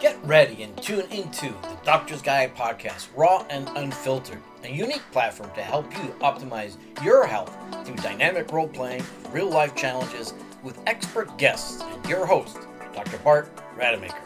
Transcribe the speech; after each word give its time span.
Get 0.00 0.16
ready 0.24 0.62
and 0.62 0.74
tune 0.82 1.04
into 1.10 1.48
the 1.48 1.78
Doctor's 1.84 2.22
Guide 2.22 2.56
podcast, 2.56 3.08
raw 3.14 3.44
and 3.50 3.68
unfiltered, 3.76 4.38
a 4.64 4.68
unique 4.70 5.02
platform 5.12 5.50
to 5.54 5.60
help 5.60 5.92
you 5.92 6.14
optimize 6.20 6.78
your 7.04 7.26
health 7.26 7.54
through 7.84 7.96
dynamic 7.96 8.50
role 8.50 8.66
playing, 8.66 9.04
real 9.30 9.50
life 9.50 9.74
challenges 9.76 10.32
with 10.62 10.78
expert 10.86 11.36
guests 11.36 11.82
and 11.82 12.06
your 12.06 12.24
host, 12.24 12.60
Dr. 12.94 13.18
Bart 13.18 13.54
Rademaker. 13.76 14.16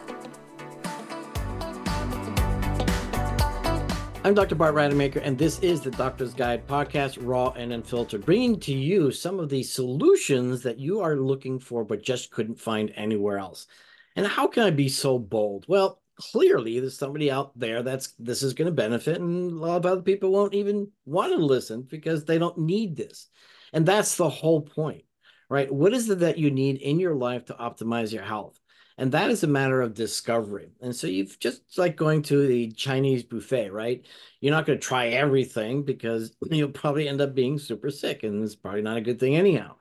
I'm 4.23 4.33
Dr. 4.33 4.55
Bart 4.55 4.75
Rademaker, 4.75 5.19
and 5.21 5.37
this 5.37 5.59
is 5.59 5.81
the 5.81 5.91
Doctor's 5.91 6.33
Guide 6.33 6.65
podcast, 6.65 7.17
raw 7.19 7.49
and 7.49 7.73
unfiltered, 7.73 8.25
bringing 8.25 8.61
to 8.61 8.73
you 8.73 9.11
some 9.11 9.41
of 9.41 9.49
the 9.49 9.61
solutions 9.61 10.63
that 10.63 10.79
you 10.79 11.01
are 11.01 11.17
looking 11.17 11.59
for 11.59 11.83
but 11.83 12.01
just 12.01 12.31
couldn't 12.31 12.61
find 12.61 12.93
anywhere 12.95 13.37
else. 13.37 13.67
And 14.15 14.25
how 14.25 14.47
can 14.47 14.63
I 14.63 14.71
be 14.71 14.89
so 14.89 15.19
bold? 15.19 15.65
Well, 15.67 16.01
clearly 16.15 16.79
there's 16.79 16.97
somebody 16.97 17.29
out 17.29 17.57
there 17.57 17.83
that's 17.83 18.13
this 18.19 18.43
is 18.43 18.53
going 18.53 18.67
to 18.67 18.71
benefit, 18.71 19.19
and 19.19 19.51
a 19.51 19.55
lot 19.55 19.77
of 19.77 19.85
other 19.85 20.01
people 20.01 20.31
won't 20.31 20.53
even 20.53 20.89
want 21.05 21.33
to 21.33 21.43
listen 21.43 21.81
because 21.83 22.25
they 22.25 22.37
don't 22.37 22.57
need 22.57 22.95
this. 22.95 23.27
And 23.73 23.85
that's 23.85 24.15
the 24.15 24.29
whole 24.29 24.61
point, 24.61 25.03
right? 25.49 25.71
What 25.71 25.93
is 25.93 26.09
it 26.09 26.19
that 26.19 26.37
you 26.37 26.49
need 26.51 26.77
in 26.77 26.99
your 26.99 27.15
life 27.15 27.45
to 27.45 27.53
optimize 27.53 28.13
your 28.13 28.23
health? 28.23 28.59
And 28.97 29.11
that 29.11 29.29
is 29.29 29.43
a 29.43 29.47
matter 29.47 29.81
of 29.81 29.93
discovery. 29.93 30.71
And 30.79 30.95
so 30.95 31.07
you've 31.07 31.37
just 31.39 31.77
like 31.77 31.97
going 31.97 32.21
to 32.23 32.47
the 32.47 32.71
Chinese 32.71 33.23
buffet, 33.23 33.69
right? 33.71 34.05
You're 34.39 34.53
not 34.53 34.65
going 34.65 34.79
to 34.79 34.85
try 34.85 35.07
everything 35.07 35.83
because 35.83 36.33
you'll 36.49 36.69
probably 36.69 37.09
end 37.09 37.19
up 37.19 37.35
being 37.35 37.59
super 37.59 37.89
sick, 37.89 38.23
and 38.23 38.43
it's 38.43 38.55
probably 38.55 38.81
not 38.81 38.97
a 38.97 39.01
good 39.01 39.19
thing 39.19 39.35
anyhow. 39.35 39.75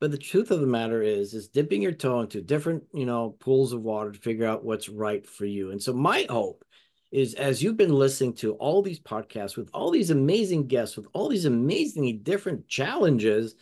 But 0.00 0.10
the 0.12 0.18
truth 0.18 0.50
of 0.50 0.60
the 0.60 0.66
matter 0.66 1.02
is, 1.02 1.34
is 1.34 1.48
dipping 1.48 1.82
your 1.82 1.92
toe 1.92 2.20
into 2.20 2.40
different, 2.40 2.84
you 2.94 3.06
know, 3.06 3.36
pools 3.40 3.72
of 3.72 3.82
water 3.82 4.12
to 4.12 4.18
figure 4.18 4.46
out 4.46 4.64
what's 4.64 4.88
right 4.88 5.26
for 5.26 5.44
you. 5.44 5.70
And 5.70 5.82
so 5.82 5.92
my 5.92 6.26
hope 6.28 6.64
is 7.10 7.34
as 7.34 7.62
you've 7.62 7.76
been 7.76 7.94
listening 7.94 8.34
to 8.34 8.52
all 8.54 8.82
these 8.82 9.00
podcasts 9.00 9.56
with 9.56 9.70
all 9.72 9.90
these 9.90 10.10
amazing 10.10 10.66
guests, 10.66 10.96
with 10.96 11.08
all 11.12 11.28
these 11.28 11.46
amazingly 11.46 12.12
different 12.12 12.68
challenges, 12.68 13.54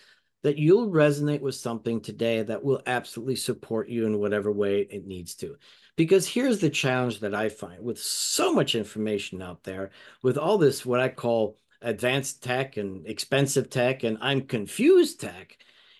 that 0.42 0.58
you'll 0.58 0.90
resonate 0.90 1.40
with 1.40 1.54
something 1.54 2.00
today 2.00 2.42
that 2.42 2.62
will 2.62 2.82
absolutely 2.86 3.34
support 3.34 3.88
you 3.88 4.06
in 4.06 4.18
whatever 4.18 4.52
way 4.52 4.80
it 4.80 5.06
needs 5.06 5.34
to. 5.34 5.56
Because 5.96 6.28
here's 6.28 6.60
the 6.60 6.70
challenge 6.70 7.20
that 7.20 7.34
I 7.34 7.48
find 7.48 7.82
with 7.82 7.98
so 7.98 8.52
much 8.52 8.74
information 8.74 9.40
out 9.40 9.64
there, 9.64 9.90
with 10.22 10.36
all 10.36 10.58
this, 10.58 10.84
what 10.84 11.00
I 11.00 11.08
call 11.08 11.56
advanced 11.82 12.42
tech 12.42 12.76
and 12.76 13.06
expensive 13.06 13.70
tech, 13.70 14.04
and 14.04 14.18
I'm 14.20 14.42
confused 14.42 15.20
tech 15.20 15.56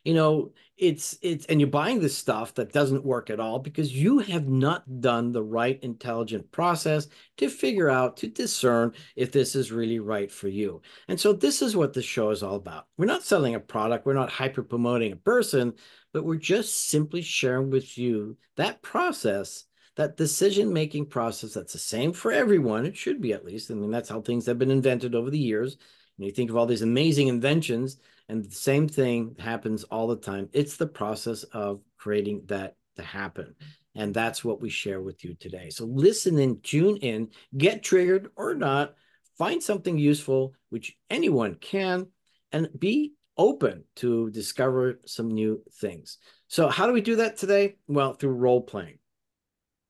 you 0.07 0.15
know 0.15 0.53
it's 0.77 1.19
it's 1.23 1.47
and 1.47 1.61
you're 1.61 1.69
buying 1.69 2.01
this 2.01 2.17
stuff 2.17 2.55
that 2.55 2.73
doesn't 2.73 3.05
work 3.05 3.31
at 3.31 3.41
all 3.41 3.59
because 3.59 3.93
you 3.93 4.19
have 4.19 4.47
not 4.47 5.01
done 5.01 5.33
the 5.33 5.43
right 5.43 5.79
intelligent 5.83 6.51
process 6.53 7.09
to 7.39 7.49
figure 7.49 7.89
out 7.89 8.17
to 8.19 8.29
discern 8.29 8.93
if 9.17 9.33
this 9.33 9.57
is 9.57 9.73
really 9.73 9.99
right 9.99 10.31
for 10.31 10.49
you. 10.49 10.83
And 11.09 11.19
so 11.19 11.33
this 11.33 11.63
is 11.63 11.75
what 11.75 11.95
the 11.95 12.03
show 12.03 12.31
is 12.31 12.43
all 12.43 12.57
about. 12.57 12.87
We're 12.99 13.07
not 13.07 13.25
selling 13.25 13.55
a 13.55 13.61
product. 13.61 14.05
We're 14.05 14.13
not 14.13 14.31
hyper 14.31 14.63
promoting 14.63 15.13
a 15.13 15.17
person 15.17 15.75
but 16.13 16.25
we're 16.25 16.37
just 16.37 16.89
simply 16.89 17.21
sharing 17.21 17.69
with 17.69 17.99
you 17.99 18.39
that 18.57 18.81
process 18.81 19.65
that 19.97 20.17
decision 20.17 20.73
making 20.73 21.07
process 21.07 21.55
that's 21.55 21.73
the 21.73 21.79
same 21.79 22.13
for 22.13 22.31
everyone. 22.31 22.85
It 22.85 22.97
should 22.97 23.21
be 23.21 23.33
at 23.33 23.45
least. 23.45 23.71
I 23.71 23.75
mean 23.75 23.91
that's 23.91 24.09
how 24.09 24.21
things 24.21 24.47
have 24.47 24.59
been 24.59 24.71
invented 24.71 25.15
over 25.15 25.31
the 25.31 25.39
years. 25.39 25.77
And 26.17 26.27
you 26.27 26.33
think 26.33 26.51
of 26.51 26.57
all 26.57 26.67
these 26.67 26.83
amazing 26.83 27.29
inventions 27.29 27.99
and 28.29 28.45
the 28.45 28.55
same 28.55 28.89
thing 28.89 29.37
happens 29.39 29.85
all 29.85 30.07
the 30.07 30.17
time. 30.17 30.49
It's 30.53 30.77
the 30.77 30.87
process 30.87 31.45
of 31.45 31.81
creating 31.97 32.43
that 32.47 32.77
to 32.97 33.03
happen. 33.03 33.55
And 33.95 34.13
that's 34.13 34.45
what 34.45 34.61
we 34.61 34.69
share 34.69 35.01
with 35.01 35.25
you 35.25 35.35
today. 35.35 35.71
So 35.71 35.87
listen 35.87 36.39
in, 36.39 36.61
tune 36.61 36.97
in, 36.99 37.29
get 37.57 37.83
triggered 37.83 38.29
or 38.37 38.55
not, 38.55 38.95
find 39.39 39.63
something 39.63 39.97
useful, 39.97 40.55
which 40.71 40.97
anyone 41.09 41.55
can, 41.55 42.09
and 42.53 42.69
be 42.79 43.13
open 43.39 43.85
to 43.97 44.31
discover 44.31 45.01
some 45.07 45.29
new 45.29 45.63
things. 45.81 46.19
So, 46.49 46.69
how 46.69 46.87
do 46.87 46.93
we 46.93 47.01
do 47.01 47.17
that 47.17 47.37
today? 47.37 47.77
Well, 47.87 48.15
through 48.15 48.31
role 48.31 48.63
playing. 48.63 48.99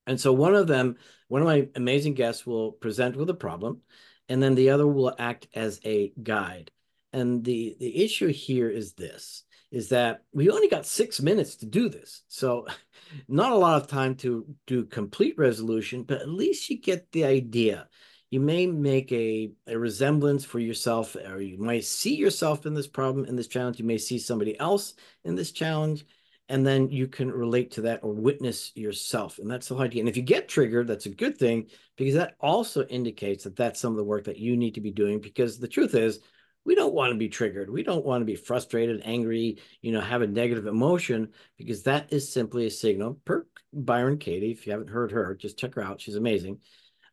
And 0.05 0.19
so, 0.19 0.33
one 0.33 0.55
of 0.55 0.67
them, 0.67 0.95
one 1.27 1.41
of 1.41 1.47
my 1.47 1.67
amazing 1.75 2.15
guests 2.15 2.45
will 2.45 2.71
present 2.71 3.15
with 3.15 3.29
a 3.29 3.35
problem, 3.35 3.81
and 4.27 4.41
then 4.41 4.55
the 4.55 4.71
other 4.71 4.87
will 4.87 5.15
act 5.17 5.47
as 5.53 5.79
a 5.85 6.11
guide. 6.21 6.71
And 7.17 7.43
the 7.43 7.75
the 7.79 8.03
issue 8.03 8.27
here 8.27 8.69
is 8.69 8.93
this 8.93 9.43
is 9.71 9.89
that 9.89 10.21
we 10.31 10.49
only 10.49 10.69
got 10.69 10.85
six 10.85 11.19
minutes 11.19 11.55
to 11.57 11.65
do 11.65 11.89
this. 11.89 12.21
So 12.27 12.67
not 13.27 13.51
a 13.51 13.57
lot 13.57 13.81
of 13.81 13.87
time 13.87 14.15
to 14.17 14.45
do 14.67 14.85
complete 14.85 15.35
resolution, 15.37 16.03
but 16.03 16.21
at 16.21 16.29
least 16.29 16.69
you 16.69 16.79
get 16.79 17.11
the 17.11 17.25
idea. 17.25 17.87
You 18.29 18.39
may 18.39 18.67
make 18.67 19.11
a, 19.11 19.51
a 19.65 19.77
resemblance 19.77 20.45
for 20.45 20.59
yourself, 20.59 21.15
or 21.15 21.41
you 21.41 21.57
might 21.57 21.85
see 21.85 22.15
yourself 22.15 22.65
in 22.65 22.75
this 22.75 22.87
problem, 22.87 23.25
in 23.25 23.35
this 23.35 23.47
challenge. 23.47 23.79
You 23.79 23.85
may 23.85 23.97
see 23.97 24.19
somebody 24.19 24.57
else 24.59 24.93
in 25.25 25.33
this 25.35 25.51
challenge, 25.51 26.05
and 26.49 26.65
then 26.65 26.89
you 26.89 27.07
can 27.07 27.31
relate 27.31 27.71
to 27.71 27.81
that 27.81 28.01
or 28.03 28.13
witness 28.13 28.71
yourself. 28.75 29.39
And 29.39 29.49
that's 29.49 29.69
the 29.69 29.77
idea. 29.77 30.01
And 30.01 30.09
if 30.09 30.17
you 30.17 30.23
get 30.23 30.47
triggered, 30.47 30.87
that's 30.87 31.07
a 31.07 31.09
good 31.09 31.37
thing 31.37 31.67
because 31.95 32.13
that 32.15 32.35
also 32.39 32.85
indicates 32.85 33.43
that 33.45 33.55
that's 33.55 33.79
some 33.79 33.93
of 33.93 33.97
the 33.97 34.03
work 34.03 34.25
that 34.25 34.39
you 34.39 34.55
need 34.55 34.75
to 34.75 34.81
be 34.81 34.91
doing. 34.91 35.19
Because 35.19 35.57
the 35.57 35.67
truth 35.67 35.95
is, 35.95 36.19
we 36.67 36.75
don't 36.75 36.93
want 36.93 37.13
to 37.13 37.17
be 37.17 37.29
triggered. 37.29 37.69
We 37.69 37.81
don't 37.81 38.05
want 38.05 38.19
to 38.21 38.25
be 38.25 38.35
frustrated, 38.35 39.01
angry, 39.05 39.57
you 39.81 39.93
know, 39.93 40.01
have 40.01 40.21
a 40.21 40.27
negative 40.27 40.67
emotion 40.67 41.29
because 41.57 41.83
that 41.83 42.11
is 42.11 42.31
simply 42.31 42.67
a 42.67 42.69
signal. 42.69 43.19
Per 43.23 43.47
Byron 43.71 44.17
Katie, 44.17 44.51
if 44.51 44.67
you 44.67 44.73
haven't 44.73 44.89
heard 44.89 45.13
her, 45.13 45.33
just 45.33 45.57
check 45.57 45.75
her 45.75 45.81
out. 45.81 46.01
She's 46.01 46.17
amazing. 46.17 46.59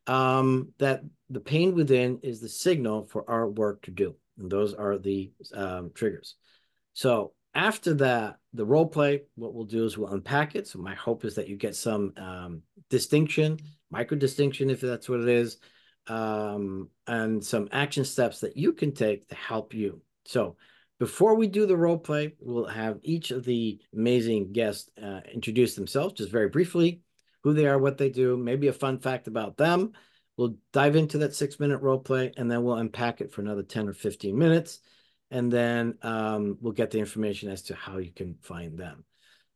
Um, 0.07 0.73
that 0.79 1.03
the 1.29 1.39
pain 1.39 1.73
within 1.73 2.19
is 2.21 2.41
the 2.41 2.49
signal 2.49 3.05
for 3.05 3.27
our 3.29 3.49
work 3.49 3.83
to 3.83 3.91
do. 3.91 4.17
And 4.37 4.51
those 4.51 4.73
are 4.73 4.97
the 4.97 5.31
um, 5.53 5.91
triggers. 5.95 6.35
So 6.91 7.31
after 7.53 7.93
that, 7.93 8.35
the 8.53 8.65
role 8.65 8.87
play, 8.87 9.21
what 9.35 9.53
we'll 9.53 9.63
do 9.63 9.85
is 9.85 9.97
we'll 9.97 10.11
unpack 10.11 10.55
it. 10.55 10.67
So 10.67 10.79
my 10.79 10.95
hope 10.95 11.23
is 11.23 11.35
that 11.35 11.47
you 11.47 11.55
get 11.55 11.77
some 11.77 12.11
um, 12.17 12.61
distinction, 12.89 13.59
micro 13.89 14.17
distinction, 14.17 14.69
if 14.69 14.81
that's 14.81 15.07
what 15.07 15.21
it 15.21 15.29
is, 15.29 15.59
um, 16.07 16.89
and 17.07 17.43
some 17.43 17.67
action 17.71 18.05
steps 18.05 18.39
that 18.41 18.57
you 18.57 18.73
can 18.73 18.91
take 18.91 19.27
to 19.29 19.35
help 19.35 19.73
you. 19.73 20.01
So 20.25 20.57
before 20.99 21.35
we 21.35 21.47
do 21.47 21.65
the 21.65 21.77
role 21.77 21.97
play, 21.97 22.35
we'll 22.39 22.65
have 22.65 22.99
each 23.03 23.31
of 23.31 23.43
the 23.43 23.79
amazing 23.93 24.53
guests 24.53 24.89
uh, 25.01 25.21
introduce 25.31 25.75
themselves 25.75 26.13
just 26.13 26.31
very 26.31 26.49
briefly, 26.49 27.01
who 27.43 27.53
they 27.53 27.67
are, 27.67 27.77
what 27.77 27.97
they 27.97 28.09
do, 28.09 28.37
maybe 28.37 28.67
a 28.67 28.73
fun 28.73 28.99
fact 28.99 29.27
about 29.27 29.57
them. 29.57 29.91
We'll 30.37 30.57
dive 30.73 30.95
into 30.95 31.19
that 31.19 31.35
six 31.35 31.59
minute 31.59 31.81
role 31.81 31.99
play 31.99 32.31
and 32.37 32.49
then 32.49 32.63
we'll 32.63 32.75
unpack 32.75 33.21
it 33.21 33.31
for 33.31 33.41
another 33.41 33.63
10 33.63 33.89
or 33.89 33.93
15 33.93 34.37
minutes. 34.37 34.79
And 35.31 35.51
then 35.51 35.97
um, 36.01 36.57
we'll 36.61 36.73
get 36.73 36.91
the 36.91 36.99
information 36.99 37.49
as 37.49 37.63
to 37.63 37.75
how 37.75 37.97
you 37.97 38.11
can 38.11 38.35
find 38.41 38.77
them. 38.77 39.03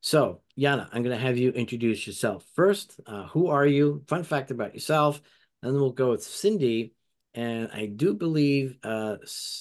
So, 0.02 0.42
Yana, 0.58 0.88
I'm 0.92 1.04
going 1.04 1.16
to 1.16 1.22
have 1.24 1.38
you 1.38 1.52
introduce 1.52 2.08
yourself 2.08 2.46
first. 2.54 3.00
Uh, 3.06 3.28
who 3.28 3.48
are 3.48 3.66
you? 3.66 4.04
Fun 4.08 4.24
fact 4.24 4.50
about 4.52 4.74
yourself 4.74 5.22
and 5.62 5.74
then 5.74 5.82
we'll 5.82 5.92
go 5.92 6.12
with 6.12 6.24
Cindy. 6.24 6.94
And 7.36 7.70
I 7.72 7.86
do 7.86 8.16
believe 8.16 8.78
uh, 8.84 9.18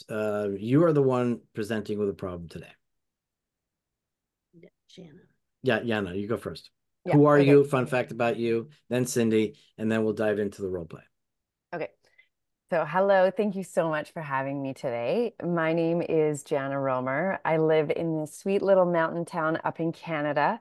uh, 0.08 0.48
you 0.58 0.84
are 0.84 0.92
the 0.92 1.02
one 1.02 1.40
presenting 1.54 1.98
with 1.98 2.08
a 2.08 2.14
problem 2.14 2.48
today. 2.48 2.72
Jana. 4.88 5.20
Yeah, 5.62 5.80
Yana, 5.80 6.18
you 6.18 6.26
go 6.26 6.36
first. 6.36 6.70
Yeah, 7.04 7.14
Who 7.14 7.26
are 7.26 7.38
okay. 7.38 7.48
you? 7.48 7.64
Fun 7.64 7.86
fact 7.86 8.10
about 8.10 8.36
you. 8.36 8.68
Then 8.88 9.06
Cindy, 9.06 9.58
and 9.76 9.90
then 9.90 10.04
we'll 10.04 10.14
dive 10.14 10.38
into 10.38 10.62
the 10.62 10.68
role 10.68 10.84
play. 10.84 11.02
Okay. 11.74 11.88
So, 12.70 12.84
hello. 12.84 13.30
Thank 13.30 13.56
you 13.56 13.64
so 13.64 13.88
much 13.88 14.12
for 14.12 14.20
having 14.20 14.62
me 14.62 14.74
today. 14.74 15.34
My 15.42 15.72
name 15.72 16.02
is 16.02 16.42
Jana 16.42 16.78
Romer. 16.78 17.40
I 17.44 17.56
live 17.56 17.90
in 17.90 18.20
this 18.20 18.36
sweet 18.36 18.62
little 18.62 18.84
mountain 18.84 19.24
town 19.24 19.58
up 19.64 19.80
in 19.80 19.92
Canada. 19.92 20.60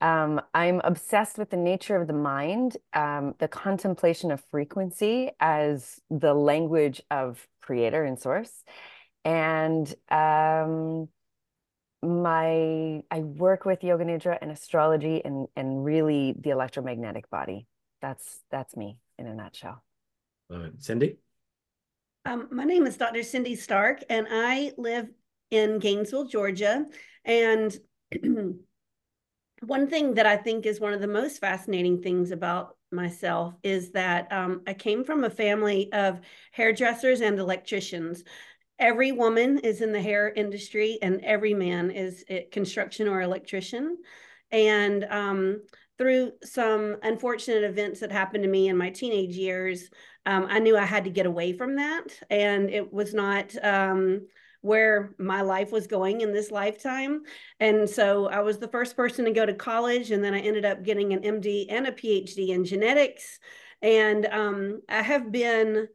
Um, 0.00 0.42
I'm 0.52 0.80
obsessed 0.84 1.38
with 1.38 1.50
the 1.50 1.56
nature 1.56 1.96
of 1.96 2.06
the 2.06 2.12
mind, 2.12 2.76
um, 2.92 3.34
the 3.38 3.48
contemplation 3.48 4.30
of 4.30 4.42
frequency 4.50 5.30
as 5.40 6.00
the 6.10 6.34
language 6.34 7.00
of 7.10 7.46
creator 7.62 8.04
and 8.04 8.18
source. 8.18 8.52
And 9.24 9.92
um, 10.10 11.08
my 12.02 13.02
I 13.10 13.20
work 13.20 13.64
with 13.64 13.82
yoga 13.82 14.04
nidra 14.04 14.38
and 14.40 14.50
astrology 14.50 15.24
and 15.24 15.48
and 15.56 15.84
really 15.84 16.34
the 16.38 16.50
electromagnetic 16.50 17.30
body. 17.30 17.66
That's 18.02 18.40
that's 18.50 18.76
me 18.76 18.98
in 19.18 19.26
a 19.26 19.34
nutshell. 19.34 19.82
Uh, 20.52 20.68
Cindy? 20.78 21.16
Um, 22.26 22.48
my 22.50 22.64
name 22.64 22.86
is 22.86 22.96
Dr. 22.96 23.22
Cindy 23.22 23.56
Starke, 23.56 24.02
and 24.10 24.26
I 24.30 24.72
live 24.76 25.08
in 25.50 25.78
Gainesville, 25.78 26.26
Georgia. 26.26 26.84
And 27.24 27.76
one 29.62 29.88
thing 29.88 30.14
that 30.14 30.26
I 30.26 30.36
think 30.36 30.66
is 30.66 30.80
one 30.80 30.92
of 30.92 31.00
the 31.00 31.06
most 31.06 31.38
fascinating 31.40 32.02
things 32.02 32.30
about 32.30 32.76
myself 32.92 33.54
is 33.62 33.90
that 33.92 34.30
um, 34.32 34.62
I 34.66 34.74
came 34.74 35.04
from 35.04 35.24
a 35.24 35.30
family 35.30 35.92
of 35.92 36.20
hairdressers 36.52 37.20
and 37.20 37.38
electricians. 37.38 38.22
Every 38.78 39.12
woman 39.12 39.58
is 39.58 39.80
in 39.80 39.92
the 39.92 40.02
hair 40.02 40.30
industry, 40.30 40.98
and 41.00 41.24
every 41.24 41.54
man 41.54 41.90
is 41.90 42.24
at 42.28 42.52
construction 42.52 43.08
or 43.08 43.22
electrician. 43.22 43.96
And 44.50 45.04
um, 45.04 45.62
through 45.98 46.32
some 46.44 46.96
unfortunate 47.02 47.64
events 47.64 48.00
that 48.00 48.12
happened 48.12 48.44
to 48.44 48.50
me 48.50 48.68
in 48.68 48.76
my 48.76 48.90
teenage 48.90 49.34
years, 49.34 49.88
um, 50.26 50.46
I 50.50 50.58
knew 50.58 50.76
I 50.76 50.84
had 50.84 51.04
to 51.04 51.10
get 51.10 51.26
away 51.26 51.54
from 51.54 51.76
that. 51.76 52.04
And 52.28 52.68
it 52.68 52.92
was 52.92 53.14
not 53.14 53.52
um, 53.64 54.26
where 54.62 55.14
my 55.18 55.42
life 55.42 55.72
was 55.72 55.86
going 55.86 56.20
in 56.20 56.32
this 56.32 56.50
lifetime. 56.50 57.22
And 57.60 57.88
so 57.88 58.26
I 58.26 58.40
was 58.40 58.58
the 58.58 58.68
first 58.68 58.96
person 58.96 59.24
to 59.24 59.30
go 59.32 59.46
to 59.46 59.54
college. 59.54 60.10
And 60.10 60.22
then 60.22 60.34
I 60.34 60.40
ended 60.40 60.64
up 60.64 60.82
getting 60.82 61.12
an 61.12 61.22
MD 61.22 61.66
and 61.68 61.86
a 61.86 61.92
PhD 61.92 62.48
in 62.48 62.64
genetics. 62.64 63.38
And 63.82 64.26
um, 64.26 64.82
I 64.88 65.02
have 65.02 65.30
been 65.30 65.88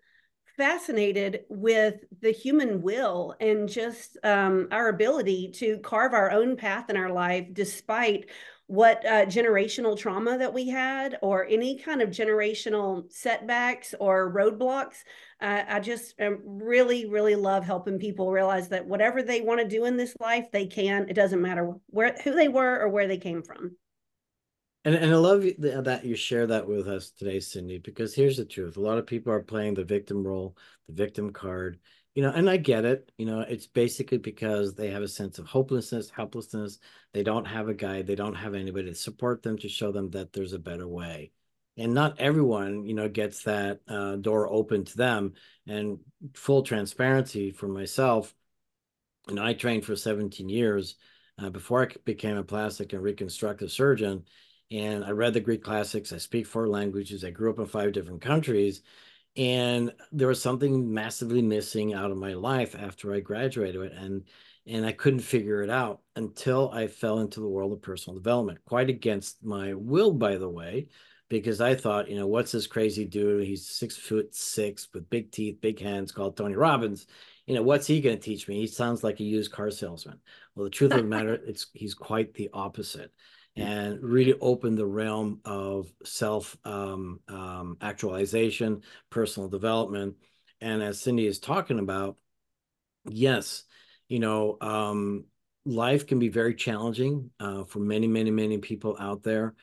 fascinated 0.57 1.41
with 1.49 1.95
the 2.21 2.31
human 2.31 2.81
will 2.81 3.35
and 3.39 3.67
just 3.67 4.17
um, 4.23 4.67
our 4.71 4.89
ability 4.89 5.51
to 5.51 5.79
carve 5.79 6.13
our 6.13 6.29
own 6.31 6.55
path 6.55 6.89
in 6.89 6.97
our 6.97 7.11
life 7.11 7.47
despite 7.53 8.29
what 8.71 9.06
uh, 9.06 9.25
generational 9.25 10.00
trauma 10.00 10.38
that 10.38 10.53
we 10.53 10.65
had 10.69 11.18
or 11.21 11.45
any 11.47 11.77
kind 11.77 12.01
of 12.01 12.07
generational 12.09 13.03
setbacks 13.12 13.94
or 14.00 14.33
roadblocks. 14.33 15.00
Uh, 15.41 15.63
I 15.68 15.81
just 15.81 16.15
um, 16.21 16.39
really, 16.45 17.06
really 17.06 17.35
love 17.35 17.65
helping 17.65 18.00
people 18.00 18.31
realize 18.31 18.69
that 18.69 18.88
whatever 18.88 19.23
they 19.23 19.41
want 19.41 19.59
to 19.59 19.68
do 19.68 19.83
in 19.83 19.97
this 19.97 20.15
life, 20.21 20.45
they 20.53 20.68
can. 20.68 21.09
It 21.09 21.15
doesn't 21.15 21.41
matter 21.41 21.73
where 21.88 22.15
who 22.23 22.33
they 22.33 22.47
were 22.47 22.79
or 22.79 22.88
where 22.88 23.09
they 23.09 23.18
came 23.18 23.44
from. 23.44 23.75
And 24.85 24.95
and 24.95 25.12
I 25.12 25.18
love 25.18 25.44
that 25.59 26.06
you 26.06 26.15
share 26.15 26.47
that 26.47 26.65
with 26.65 26.88
us 26.88 27.12
today, 27.12 27.41
Cindy, 27.41 27.77
because 27.77 28.15
here's 28.15 28.38
the 28.38 28.45
truth. 28.45 28.77
A 28.77 28.81
lot 28.81 28.97
of 28.97 29.06
people 29.06 29.33
are 29.33 29.44
playing 29.44 29.73
the 29.73 29.83
victim 29.83 30.25
role, 30.25 30.56
the 30.88 30.94
victim 30.94 31.33
card, 31.33 31.77
you 32.13 32.21
know, 32.21 32.31
and 32.31 32.49
I 32.49 32.57
get 32.57 32.85
it. 32.85 33.11
You 33.17 33.25
know, 33.25 33.41
it's 33.41 33.67
basically 33.67 34.17
because 34.17 34.75
they 34.75 34.89
have 34.89 35.01
a 35.01 35.07
sense 35.07 35.39
of 35.39 35.45
hopelessness, 35.45 36.09
helplessness. 36.09 36.79
They 37.13 37.23
don't 37.23 37.45
have 37.45 37.69
a 37.69 37.73
guide. 37.73 38.07
They 38.07 38.15
don't 38.15 38.35
have 38.35 38.53
anybody 38.53 38.89
to 38.89 38.95
support 38.95 39.43
them 39.43 39.57
to 39.59 39.69
show 39.69 39.91
them 39.91 40.09
that 40.11 40.33
there's 40.33 40.53
a 40.53 40.59
better 40.59 40.87
way. 40.87 41.31
And 41.77 41.93
not 41.93 42.19
everyone, 42.19 42.85
you 42.85 42.93
know, 42.93 43.07
gets 43.07 43.43
that 43.43 43.79
uh, 43.87 44.17
door 44.17 44.51
open 44.51 44.83
to 44.85 44.97
them. 44.97 45.33
And 45.67 45.99
full 46.33 46.63
transparency 46.63 47.51
for 47.51 47.67
myself, 47.67 48.33
and 49.27 49.39
I 49.39 49.53
trained 49.53 49.85
for 49.85 49.95
17 49.95 50.49
years 50.49 50.95
uh, 51.37 51.49
before 51.49 51.83
I 51.83 51.95
became 52.03 52.37
a 52.37 52.43
plastic 52.43 52.91
and 52.91 53.01
reconstructive 53.01 53.71
surgeon. 53.71 54.25
And 54.69 55.05
I 55.05 55.11
read 55.11 55.33
the 55.33 55.39
Greek 55.39 55.63
classics. 55.63 56.11
I 56.11 56.17
speak 56.17 56.45
four 56.45 56.67
languages. 56.67 57.23
I 57.23 57.29
grew 57.29 57.51
up 57.51 57.59
in 57.59 57.65
five 57.65 57.93
different 57.93 58.21
countries 58.21 58.81
and 59.38 59.94
there 60.12 60.28
was 60.28 60.42
something 60.42 60.94
massively 60.94 61.42
missing 61.42 61.94
out 61.94 62.12
of 62.12 62.18
my 62.18 62.33
life 62.33 62.75
after 62.75 63.13
I 63.13 63.19
graduated 63.19 63.92
and 63.94 64.24
and 64.68 64.86
I 64.86 64.92
couldn't 64.92 65.22
figure 65.22 65.63
it 65.63 65.72
out 65.72 66.01
until 66.16 66.69
I 66.69 66.86
fell 66.88 67.19
into 67.19 67.39
the 67.39 67.48
world 67.48 67.72
of 67.74 67.81
personal 67.81 68.19
development 68.19 68.60
quite 68.66 68.89
against 68.89 69.44
my 69.44 69.74
will 69.74 70.12
by 70.12 70.38
the 70.38 70.50
way 70.50 70.88
because 71.30 71.62
I 71.62 71.75
thought 71.75 72.10
you 72.10 72.18
know 72.18 72.28
what's 72.28 72.51
this 72.51 72.68
crazy 72.68 73.06
dude? 73.06 73.48
He's 73.48 73.68
six 73.68 73.95
foot 73.95 74.36
six 74.36 74.89
with 74.94 75.10
big 75.10 75.31
teeth 75.31 75.62
big 75.62 75.80
hands 75.80 76.12
called 76.12 76.36
Tony 76.36 76.56
Robbins. 76.56 77.07
You 77.48 77.56
know 77.56 77.63
what's 77.63 77.88
he 77.88 78.01
going 78.01 78.18
to 78.18 78.22
teach 78.22 78.48
me? 78.48 78.60
He 78.60 78.68
sounds 78.68 79.04
like 79.04 79.19
a 79.19 79.24
used 79.24 79.51
car 79.51 79.72
salesman. 79.72 80.19
Well 80.56 80.66
the 80.66 80.69
truth 80.69 80.92
of 80.92 80.98
the 80.98 81.04
matter 81.04 81.33
it's 81.33 81.68
he's 81.74 81.94
quite 81.94 82.33
the 82.33 82.50
opposite 82.54 83.13
and 83.56 84.01
really 84.01 84.33
open 84.39 84.75
the 84.75 84.86
realm 84.86 85.42
of 85.44 85.92
self 86.06 86.57
um, 86.63 87.19
um, 87.27 87.77
actualization, 87.81 88.81
personal 89.09 89.50
development. 89.50 90.15
And 90.62 90.81
as 90.81 91.01
Cindy 91.01 91.27
is 91.27 91.39
talking 91.39 91.80
about, 91.80 92.18
yes, 93.09 93.63
you 94.07 94.19
know, 94.19 94.57
um, 94.62 95.25
life 95.65 96.07
can 96.07 96.19
be 96.19 96.30
very 96.30 96.56
challenging 96.56 97.31
uh, 97.39 97.65
for 97.65 97.80
many, 97.80 98.07
many, 98.07 98.31
many 98.31 98.57
people 98.57 98.95
out 99.00 99.24
there, 99.24 99.56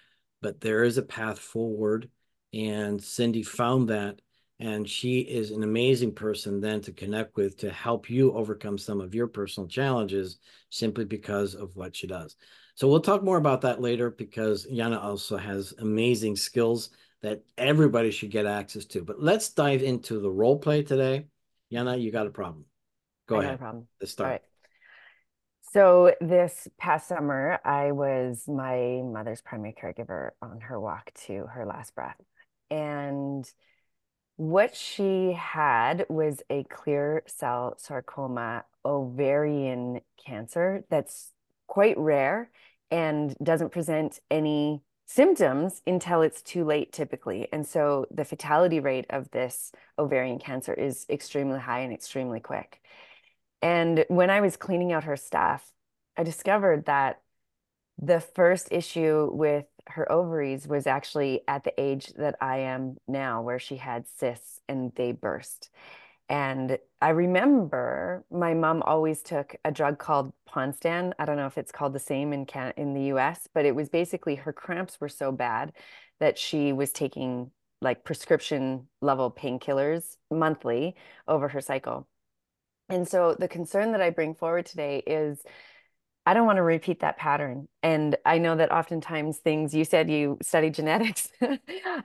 but 0.43 0.61
there 0.61 0.85
is 0.85 0.99
a 0.99 1.03
path 1.03 1.39
forward. 1.39 2.11
And 2.53 3.03
Cindy 3.03 3.43
found 3.43 3.89
that. 3.89 4.21
And 4.61 4.89
she 4.89 5.21
is 5.21 5.53
an 5.53 5.63
amazing 5.63 6.15
person 6.15 6.61
then 6.61 6.81
to 6.81 6.93
connect 6.93 7.37
with 7.37 7.59
to 7.59 7.71
help 7.71 8.11
you 8.11 8.33
overcome 8.33 8.77
some 8.77 9.01
of 9.01 9.15
your 9.15 9.29
personal 9.29 9.69
challenges 9.69 10.39
simply 10.69 11.05
because 11.05 11.55
of 11.55 11.77
what 11.77 11.95
she 11.95 12.09
does. 12.09 12.35
So 12.79 12.87
we'll 12.87 13.01
talk 13.01 13.25
more 13.25 13.39
about 13.39 13.63
that 13.63 13.81
later 13.81 14.09
because 14.09 14.65
Yana 14.69 15.03
also 15.03 15.37
has 15.37 15.75
amazing 15.81 16.37
skills 16.37 16.91
that 17.23 17.43
everybody 17.57 18.13
should 18.13 18.31
get 18.31 18.47
access 18.47 18.85
to. 18.85 19.03
But 19.03 19.21
let's 19.21 19.49
dive 19.49 19.83
into 19.83 20.21
the 20.21 20.31
role 20.31 20.61
play 20.61 20.85
today. 20.85 21.27
Yana, 21.73 22.01
you 22.01 22.13
got 22.13 22.29
a 22.29 22.31
problem. 22.31 22.67
Go 23.27 23.35
I 23.35 23.39
ahead. 23.41 23.51
Got 23.51 23.55
a 23.55 23.59
problem. 23.59 23.89
Let's 24.01 24.13
start. 24.13 24.27
All 24.29 24.31
right. 24.31 24.43
So 25.73 26.15
this 26.21 26.69
past 26.79 27.09
summer, 27.09 27.59
I 27.65 27.91
was 27.91 28.45
my 28.47 29.03
mother's 29.05 29.43
primary 29.43 29.75
caregiver 29.75 30.31
on 30.41 30.61
her 30.61 30.79
walk 30.79 31.11
to 31.27 31.47
her 31.53 31.67
last 31.67 31.97
breath. 31.97 32.23
And 32.71 33.45
what 34.37 34.77
she 34.77 35.33
had 35.33 36.07
was 36.09 36.45
a 36.49 36.63
clear 36.63 37.25
cell 37.27 37.75
sarcoma 37.77 38.67
ovarian 38.85 40.01
cancer 40.25 40.85
that's 40.89 41.33
quite 41.67 41.99
rare 41.99 42.51
and 42.91 43.37
doesn't 43.43 43.73
present 43.73 44.21
any 44.31 44.83
symptoms 45.07 45.81
until 45.87 46.23
it's 46.23 46.43
too 46.43 46.65
late 46.65 46.93
typically. 46.93 47.49
And 47.53 47.67
so 47.67 48.07
the 48.11 48.25
fatality 48.25 48.79
rate 48.79 49.07
of 49.11 49.31
this 49.31 49.73
ovarian 49.99 50.39
cancer 50.39 50.75
is 50.75 51.07
extremely 51.09 51.59
high 51.59 51.81
and 51.81 51.93
extremely 51.93 52.41
quick. 52.41 52.83
And 53.63 54.05
when 54.09 54.31
I 54.31 54.41
was 54.41 54.57
cleaning 54.57 54.93
out 54.93 55.05
her 55.05 55.17
stuff, 55.17 55.73
I 56.17 56.23
discovered 56.25 56.87
that 56.87 57.21
the 58.01 58.21
first 58.21 58.69
issue 58.71 59.31
with 59.33 59.65
her 59.89 60.11
ovaries 60.13 60.69
was 60.69 60.87
actually 60.87 61.41
at 61.49 61.65
the 61.65 61.81
age 61.81 62.13
that 62.17 62.37
I 62.41 62.59
am 62.59 62.97
now, 63.09 63.43
where 63.43 63.59
she 63.59 63.77
had 63.77 64.07
cysts 64.19 64.61
and 64.69 64.93
they 64.95 65.13
burst. 65.13 65.71
And 66.29 66.79
I 67.01 67.11
remember 67.11 68.25
my 68.31 68.53
mom 68.53 68.83
always 68.83 69.23
took 69.23 69.57
a 69.65 69.73
drug 69.73 69.99
called 69.99 70.33
Ponstan. 70.49 71.13
I 71.19 71.25
don't 71.25 71.37
know 71.37 71.47
if 71.47 71.57
it's 71.57 71.73
called 71.73 71.95
the 71.95 71.99
same 71.99 72.33
in 72.33 72.45
Can 72.45 72.75
in 72.77 72.93
the 72.93 73.15
US, 73.15 73.49
but 73.55 73.65
it 73.65 73.75
was 73.75 73.89
basically 73.89 74.35
her 74.35 74.53
cramps 74.53 75.01
were 75.01 75.09
so 75.09 75.33
bad 75.33 75.73
that 76.21 76.37
she 76.39 76.73
was 76.73 76.93
taking 76.93 77.51
like 77.81 78.05
prescription 78.05 78.89
level 79.01 79.31
painkillers 79.31 80.17
monthly 80.31 80.97
over 81.27 81.49
her 81.49 81.61
cycle. 81.61 82.07
And 82.91 83.07
so 83.07 83.35
the 83.39 83.49
concern 83.49 83.93
that 83.93 84.01
I 84.03 84.11
bring 84.11 84.35
forward 84.35 84.67
today 84.67 85.03
is 85.07 85.43
I 86.29 86.35
don't 86.35 86.45
want 86.45 86.59
to 86.59 86.63
repeat 86.63 87.01
that 87.01 87.17
pattern. 87.17 87.69
And 87.83 88.15
I 88.27 88.37
know 88.37 88.55
that 88.55 88.71
oftentimes 88.71 89.39
things 89.39 89.75
you 89.75 89.87
said 89.87 90.11
you 90.11 90.37
study 90.43 90.69
genetics. 90.81 91.33
um, 91.41 91.59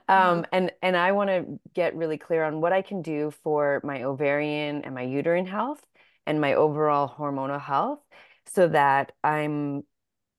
mm-hmm. 0.08 0.42
and 0.50 0.72
and 0.80 0.96
I 0.96 1.12
want 1.12 1.28
to 1.28 1.60
get 1.74 1.94
really 1.94 2.16
clear 2.16 2.42
on 2.42 2.62
what 2.62 2.72
I 2.72 2.80
can 2.80 3.02
do 3.02 3.32
for 3.42 3.82
my 3.84 4.02
ovarian 4.04 4.80
and 4.82 4.94
my 4.94 5.02
uterine 5.02 5.44
health 5.44 5.84
and 6.26 6.40
my 6.40 6.54
overall 6.54 7.06
hormonal 7.06 7.60
health 7.60 7.98
so 8.46 8.66
that 8.68 9.12
I'm 9.22 9.84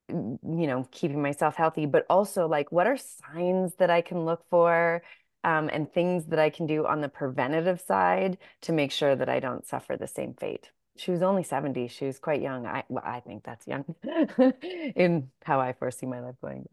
you 0.09 0.39
know 0.41 0.87
keeping 0.89 1.21
myself 1.21 1.55
healthy 1.55 1.85
but 1.85 2.07
also 2.09 2.47
like 2.47 2.71
what 2.71 2.87
are 2.87 2.97
signs 2.97 3.75
that 3.75 3.91
I 3.91 4.01
can 4.01 4.25
look 4.25 4.43
for 4.49 5.03
um, 5.43 5.69
and 5.71 5.91
things 5.93 6.25
that 6.27 6.39
I 6.39 6.49
can 6.49 6.65
do 6.65 6.87
on 6.87 7.01
the 7.01 7.09
preventative 7.09 7.81
side 7.81 8.39
to 8.61 8.71
make 8.71 8.91
sure 8.91 9.15
that 9.15 9.29
I 9.29 9.39
don't 9.39 9.67
suffer 9.67 9.95
the 9.95 10.07
same 10.07 10.33
fate 10.33 10.71
she 10.97 11.11
was 11.11 11.21
only 11.21 11.43
70 11.43 11.87
she 11.87 12.05
was 12.05 12.19
quite 12.19 12.41
young 12.41 12.65
i 12.65 12.83
well, 12.89 13.03
i 13.05 13.19
think 13.19 13.43
that's 13.43 13.67
young 13.67 13.85
in 14.95 15.29
how 15.43 15.59
i 15.59 15.73
foresee 15.73 16.05
my 16.05 16.19
life 16.19 16.35
going 16.41 16.65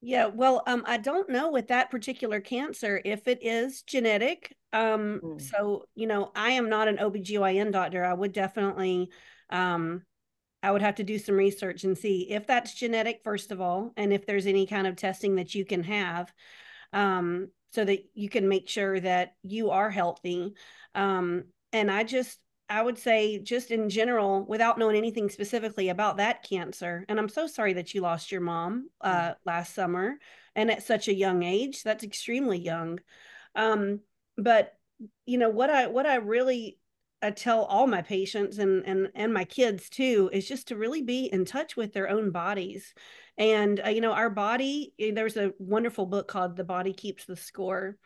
yeah 0.00 0.26
well 0.26 0.62
um 0.66 0.82
i 0.86 0.96
don't 0.96 1.28
know 1.28 1.50
with 1.50 1.68
that 1.68 1.90
particular 1.90 2.40
cancer 2.40 3.00
if 3.04 3.26
it 3.26 3.38
is 3.42 3.82
genetic 3.82 4.56
um 4.72 5.20
mm. 5.22 5.40
so 5.40 5.84
you 5.94 6.06
know 6.06 6.30
i 6.34 6.50
am 6.50 6.68
not 6.68 6.88
an 6.88 6.98
obgyn 6.98 7.72
doctor 7.72 8.04
i 8.04 8.14
would 8.14 8.32
definitely 8.32 9.10
um 9.50 10.02
i 10.62 10.70
would 10.70 10.82
have 10.82 10.94
to 10.94 11.04
do 11.04 11.18
some 11.18 11.36
research 11.36 11.84
and 11.84 11.98
see 11.98 12.30
if 12.30 12.46
that's 12.46 12.74
genetic 12.74 13.20
first 13.24 13.50
of 13.50 13.60
all 13.60 13.92
and 13.96 14.12
if 14.12 14.24
there's 14.24 14.46
any 14.46 14.66
kind 14.66 14.86
of 14.86 14.96
testing 14.96 15.36
that 15.36 15.54
you 15.54 15.64
can 15.64 15.82
have 15.82 16.32
um 16.92 17.48
so 17.72 17.84
that 17.84 18.00
you 18.14 18.28
can 18.28 18.48
make 18.48 18.68
sure 18.68 18.98
that 18.98 19.32
you 19.42 19.70
are 19.70 19.90
healthy 19.90 20.54
um 20.94 21.44
and 21.72 21.90
i 21.90 22.04
just 22.04 22.38
I 22.70 22.82
would 22.82 22.98
say, 22.98 23.38
just 23.38 23.70
in 23.70 23.88
general, 23.88 24.44
without 24.46 24.78
knowing 24.78 24.96
anything 24.96 25.30
specifically 25.30 25.88
about 25.88 26.18
that 26.18 26.42
cancer, 26.42 27.04
and 27.08 27.18
I'm 27.18 27.28
so 27.28 27.46
sorry 27.46 27.72
that 27.74 27.94
you 27.94 28.00
lost 28.00 28.30
your 28.30 28.40
mom 28.40 28.88
mm. 29.02 29.08
uh, 29.08 29.34
last 29.44 29.74
summer 29.74 30.18
and 30.54 30.70
at 30.70 30.82
such 30.82 31.08
a 31.08 31.14
young 31.14 31.42
age. 31.42 31.82
That's 31.82 32.04
extremely 32.04 32.58
young. 32.58 33.00
Um, 33.54 34.00
but 34.36 34.74
you 35.26 35.38
know 35.38 35.50
what 35.50 35.70
I 35.70 35.86
what 35.86 36.06
I 36.06 36.16
really 36.16 36.78
I 37.22 37.30
tell 37.30 37.64
all 37.64 37.86
my 37.86 38.02
patients 38.02 38.58
and 38.58 38.84
and 38.86 39.08
and 39.14 39.32
my 39.32 39.44
kids 39.44 39.88
too 39.88 40.30
is 40.32 40.46
just 40.46 40.68
to 40.68 40.76
really 40.76 41.02
be 41.02 41.26
in 41.26 41.44
touch 41.44 41.76
with 41.76 41.92
their 41.92 42.08
own 42.08 42.30
bodies. 42.30 42.94
And 43.36 43.80
uh, 43.84 43.88
you 43.88 44.00
know, 44.00 44.12
our 44.12 44.30
body. 44.30 44.94
Eh, 44.98 45.12
there's 45.14 45.36
a 45.36 45.52
wonderful 45.58 46.06
book 46.06 46.28
called 46.28 46.56
"The 46.56 46.64
Body 46.64 46.92
Keeps 46.92 47.24
the 47.24 47.36
Score." 47.36 47.96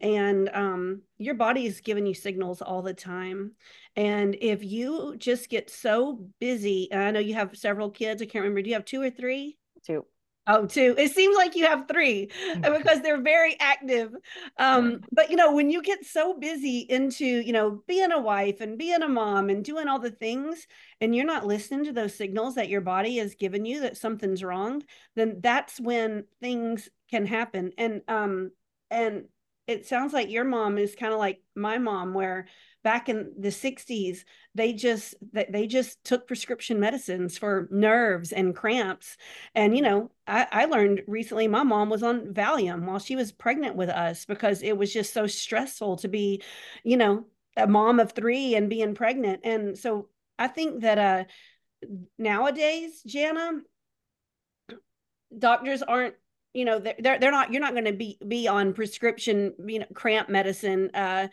And 0.00 0.50
um, 0.52 1.02
your 1.18 1.34
body 1.34 1.66
is 1.66 1.80
giving 1.80 2.06
you 2.06 2.14
signals 2.14 2.60
all 2.62 2.82
the 2.82 2.94
time 2.94 3.52
and 3.96 4.36
if 4.40 4.64
you 4.64 5.14
just 5.18 5.48
get 5.48 5.70
so 5.70 6.26
busy 6.40 6.88
i 6.92 7.10
know 7.10 7.20
you 7.20 7.34
have 7.34 7.56
several 7.56 7.90
kids 7.90 8.20
i 8.20 8.24
can't 8.24 8.42
remember 8.42 8.62
do 8.62 8.70
you 8.70 8.74
have 8.74 8.84
two 8.84 9.00
or 9.00 9.10
three 9.10 9.56
two 9.86 10.04
Oh, 10.46 10.66
two. 10.66 10.94
It 10.98 11.12
seems 11.12 11.36
like 11.36 11.56
you 11.56 11.64
have 11.64 11.88
three 11.88 12.30
because 12.60 13.00
they're 13.00 13.22
very 13.22 13.58
active. 13.58 14.14
Um, 14.58 15.00
but 15.10 15.30
you 15.30 15.36
know, 15.36 15.54
when 15.54 15.70
you 15.70 15.82
get 15.82 16.04
so 16.04 16.38
busy 16.38 16.80
into, 16.80 17.24
you 17.24 17.52
know, 17.52 17.82
being 17.86 18.12
a 18.12 18.20
wife 18.20 18.60
and 18.60 18.76
being 18.76 19.02
a 19.02 19.08
mom 19.08 19.48
and 19.48 19.64
doing 19.64 19.88
all 19.88 19.98
the 19.98 20.10
things, 20.10 20.66
and 21.00 21.16
you're 21.16 21.24
not 21.24 21.46
listening 21.46 21.84
to 21.84 21.92
those 21.92 22.14
signals 22.14 22.56
that 22.56 22.68
your 22.68 22.82
body 22.82 23.16
has 23.18 23.34
given 23.34 23.64
you 23.64 23.80
that 23.80 23.96
something's 23.96 24.44
wrong, 24.44 24.82
then 25.16 25.40
that's 25.42 25.80
when 25.80 26.24
things 26.42 26.90
can 27.10 27.24
happen. 27.24 27.72
And 27.78 28.02
um, 28.06 28.50
and 28.90 29.24
it 29.66 29.86
sounds 29.86 30.12
like 30.12 30.30
your 30.30 30.44
mom 30.44 30.78
is 30.78 30.94
kind 30.94 31.12
of 31.12 31.18
like 31.18 31.40
my 31.54 31.78
mom, 31.78 32.14
where 32.14 32.46
back 32.82 33.08
in 33.08 33.32
the 33.38 33.50
60s 33.50 34.24
they 34.54 34.74
just 34.74 35.14
they 35.32 35.66
just 35.66 36.04
took 36.04 36.26
prescription 36.26 36.78
medicines 36.78 37.38
for 37.38 37.66
nerves 37.70 38.32
and 38.32 38.54
cramps. 38.54 39.16
And 39.54 39.76
you 39.76 39.82
know 39.82 40.10
I, 40.26 40.46
I 40.52 40.64
learned 40.66 41.02
recently 41.06 41.48
my 41.48 41.62
mom 41.62 41.88
was 41.90 42.02
on 42.02 42.34
valium 42.34 42.84
while 42.84 42.98
she 42.98 43.16
was 43.16 43.32
pregnant 43.32 43.76
with 43.76 43.88
us 43.88 44.26
because 44.26 44.62
it 44.62 44.76
was 44.76 44.92
just 44.92 45.14
so 45.14 45.26
stressful 45.26 45.96
to 45.98 46.08
be 46.08 46.42
you 46.84 46.96
know 46.96 47.24
a 47.56 47.66
mom 47.66 48.00
of 48.00 48.12
three 48.12 48.54
and 48.54 48.68
being 48.68 48.94
pregnant. 48.94 49.40
And 49.44 49.78
so 49.78 50.08
i 50.38 50.48
think 50.48 50.82
that 50.82 50.98
uh 50.98 51.24
nowadays 52.18 53.02
jana 53.06 53.52
doctors 55.38 55.82
aren't 55.82 56.14
you 56.54 56.64
know 56.64 56.78
they're 56.78 57.18
they're 57.18 57.30
not 57.30 57.52
you're 57.52 57.60
not 57.60 57.72
going 57.72 57.84
to 57.84 57.92
be 57.92 58.16
be 58.26 58.48
on 58.48 58.72
prescription 58.72 59.52
you 59.66 59.80
know 59.80 59.86
cramp 59.92 60.28
medicine 60.28 60.90
uh 60.94 61.28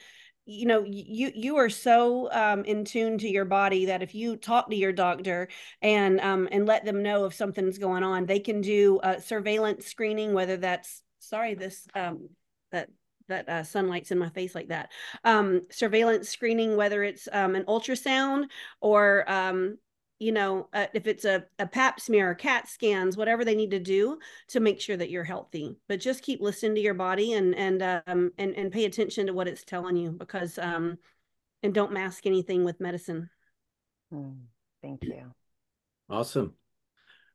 you 0.46 0.66
know 0.66 0.84
you 0.86 1.32
you 1.36 1.56
are 1.58 1.70
so 1.70 2.30
um, 2.32 2.66
in 2.66 2.84
tune 2.84 3.18
to 3.20 3.30
your 3.30 3.46
body 3.46 3.86
that 3.86 4.01
if 4.01 4.16
you 4.16 4.36
talk 4.36 4.70
to 4.70 4.75
your 4.75 4.92
doctor 4.92 5.48
and 5.82 6.20
um, 6.20 6.50
and 6.51 6.66
let 6.66 6.84
them 6.84 7.04
know 7.04 7.25
if 7.25 7.34
something's 7.34 7.78
going 7.78 8.04
on 8.04 8.25
they 8.25 8.40
can 8.40 8.60
do 8.60 9.00
a 9.04 9.22
surveillance 9.22 9.86
screening 9.86 10.34
whether 10.34 10.58
that's 10.58 11.04
sorry 11.20 11.54
this 11.54 11.88
um, 11.94 12.28
that 12.72 12.90
that 13.28 13.48
uh, 13.48 13.63
sunlight's 13.63 14.12
in 14.12 14.18
my 14.18 14.30
face 14.30 14.56
like 14.56 14.70
that 14.70 14.90
um, 15.24 15.62
surveillance 15.70 16.28
screening 16.28 16.75
whether 16.75 17.04
it's 17.04 17.28
um, 17.32 17.56
an 17.56 17.63
ultrasound 17.66 18.46
or 18.82 19.30
um, 19.32 19.78
you 20.22 20.32
know, 20.32 20.70
uh, 20.72 20.86
if 20.94 21.08
it's 21.08 21.25
a, 21.25 21.44
a 21.58 21.66
pap 21.66 22.00
smear 22.00 22.30
or 22.30 22.36
CAT 22.36 22.70
scans, 22.70 23.18
whatever 23.18 23.44
they 23.44 23.56
need 23.56 23.72
to 23.72 23.80
do 23.80 24.20
to 24.50 24.60
make 24.60 24.80
sure 24.80 24.96
that 24.96 25.10
you're 25.10 25.24
healthy. 25.24 25.75
But 25.90 26.00
just 26.00 26.22
keep 26.22 26.42
listening 26.42 26.75
to 26.75 26.82
your 26.82 26.94
body 26.94 27.34
and 27.34 27.56
and 27.56 27.82
um 28.06 28.32
and 28.38 28.56
and 28.56 28.72
pay 28.72 28.86
attention 28.86 29.25
to 29.25 29.34
what 29.34 29.48
it's 29.48 29.63
telling 29.63 29.98
you 29.98 30.12
because 30.12 30.60
um 30.60 31.00
and 31.63 31.74
don't 31.74 31.92
mask 31.92 32.28
anything 32.28 32.63
with 32.63 32.80
medicine. 32.80 33.32
Mm, 34.13 34.42
thank 34.84 35.04
you. 35.04 35.34
Awesome. 36.08 36.54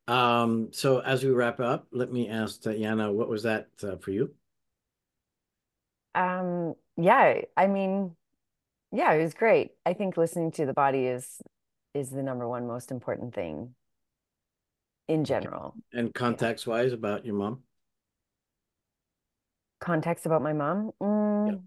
Um, 0.07 0.69
so 0.71 1.01
as 1.01 1.25
we 1.25 1.31
wrap 1.31 1.59
up, 1.59 1.89
let 1.91 2.13
me 2.13 2.29
ask 2.29 2.63
Tatiana, 2.63 3.11
what 3.11 3.29
was 3.29 3.43
that 3.43 3.67
uh, 3.83 3.97
for 3.97 4.13
you? 4.13 4.31
Um, 6.15 6.75
yeah, 6.97 7.41
I 7.57 7.67
mean, 7.67 8.15
yeah, 8.93 9.13
it 9.13 9.23
was 9.23 9.35
great. 9.35 9.73
I 9.85 9.93
think 9.95 10.17
listening 10.17 10.53
to 10.53 10.67
the 10.67 10.73
body 10.73 11.07
is 11.07 11.43
is 11.97 12.11
the 12.11 12.23
number 12.23 12.47
one 12.47 12.67
most 12.67 12.91
important 12.91 13.35
thing 13.35 13.75
in 15.09 15.25
general. 15.25 15.75
And 15.93 16.13
context 16.13 16.67
wise 16.67 16.93
about 16.93 17.25
your 17.25 17.35
mom? 17.35 17.63
Context 19.81 20.27
about 20.27 20.43
my 20.43 20.53
mom? 20.53 20.91
Mm, 21.03 21.61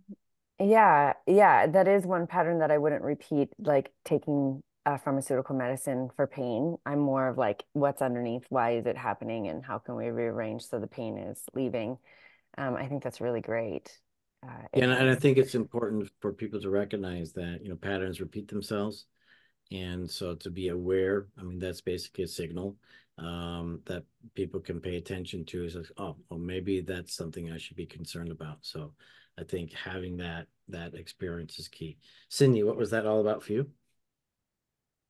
yeah. 0.59 0.65
yeah, 0.65 1.13
yeah, 1.25 1.67
that 1.67 1.87
is 1.87 2.05
one 2.05 2.27
pattern 2.27 2.59
that 2.59 2.71
I 2.71 2.77
wouldn't 2.77 3.03
repeat, 3.03 3.49
like 3.59 3.91
taking 4.05 4.61
a 4.85 4.97
pharmaceutical 4.97 5.55
medicine 5.55 6.09
for 6.15 6.27
pain. 6.27 6.77
I'm 6.85 6.99
more 6.99 7.27
of 7.27 7.37
like, 7.37 7.63
what's 7.73 8.01
underneath? 8.01 8.43
Why 8.49 8.77
is 8.77 8.85
it 8.85 8.97
happening? 8.97 9.47
And 9.47 9.63
how 9.63 9.77
can 9.77 9.95
we 9.95 10.09
rearrange 10.09 10.63
so 10.63 10.79
the 10.79 10.87
pain 10.87 11.17
is 11.17 11.41
leaving? 11.53 11.97
Um, 12.57 12.75
I 12.75 12.87
think 12.87 13.03
that's 13.03 13.21
really 13.21 13.41
great. 13.41 13.91
Uh, 14.43 14.49
yeah, 14.73 14.85
and, 14.85 14.93
and 14.93 15.09
I 15.09 15.15
think 15.15 15.37
it's 15.37 15.55
important 15.55 16.09
for 16.19 16.33
people 16.33 16.61
to 16.61 16.69
recognize 16.69 17.33
that, 17.33 17.59
you 17.61 17.69
know, 17.69 17.75
patterns 17.75 18.21
repeat 18.21 18.47
themselves 18.47 19.05
and 19.71 20.09
so 20.09 20.35
to 20.35 20.49
be 20.49 20.69
aware, 20.69 21.27
I 21.37 21.43
mean, 21.43 21.59
that's 21.59 21.81
basically 21.81 22.23
a 22.23 22.27
signal 22.27 22.75
um, 23.17 23.81
that 23.85 24.03
people 24.33 24.59
can 24.59 24.79
pay 24.79 24.95
attention 24.95 25.45
to 25.45 25.65
is, 25.65 25.75
like, 25.75 25.85
oh, 25.97 26.15
well, 26.29 26.39
maybe 26.39 26.81
that's 26.81 27.13
something 27.13 27.51
I 27.51 27.57
should 27.57 27.75
be 27.75 27.85
concerned 27.85 28.31
about. 28.31 28.57
So 28.61 28.93
I 29.37 29.43
think 29.43 29.73
having 29.73 30.17
that 30.17 30.47
that 30.69 30.93
experience 30.93 31.59
is 31.59 31.67
key. 31.67 31.97
Cindy, 32.29 32.63
what 32.63 32.77
was 32.77 32.91
that 32.91 33.05
all 33.05 33.21
about 33.21 33.43
for 33.43 33.53
you? 33.53 33.69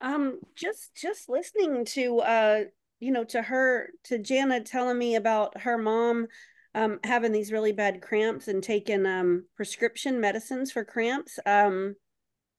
Um, 0.01 0.39
just 0.55 0.95
just 0.95 1.29
listening 1.29 1.85
to 1.85 2.19
uh, 2.19 2.63
you 2.99 3.11
know, 3.11 3.23
to 3.25 3.41
her 3.41 3.89
to 4.05 4.19
Jana 4.19 4.61
telling 4.61 4.97
me 4.97 5.15
about 5.15 5.61
her 5.61 5.77
mom 5.77 6.27
um 6.75 6.99
having 7.03 7.31
these 7.31 7.51
really 7.51 7.71
bad 7.71 7.99
cramps 7.99 8.47
and 8.47 8.61
taking 8.63 9.05
um 9.05 9.45
prescription 9.55 10.19
medicines 10.19 10.71
for 10.71 10.83
cramps. 10.83 11.39
Um, 11.45 11.95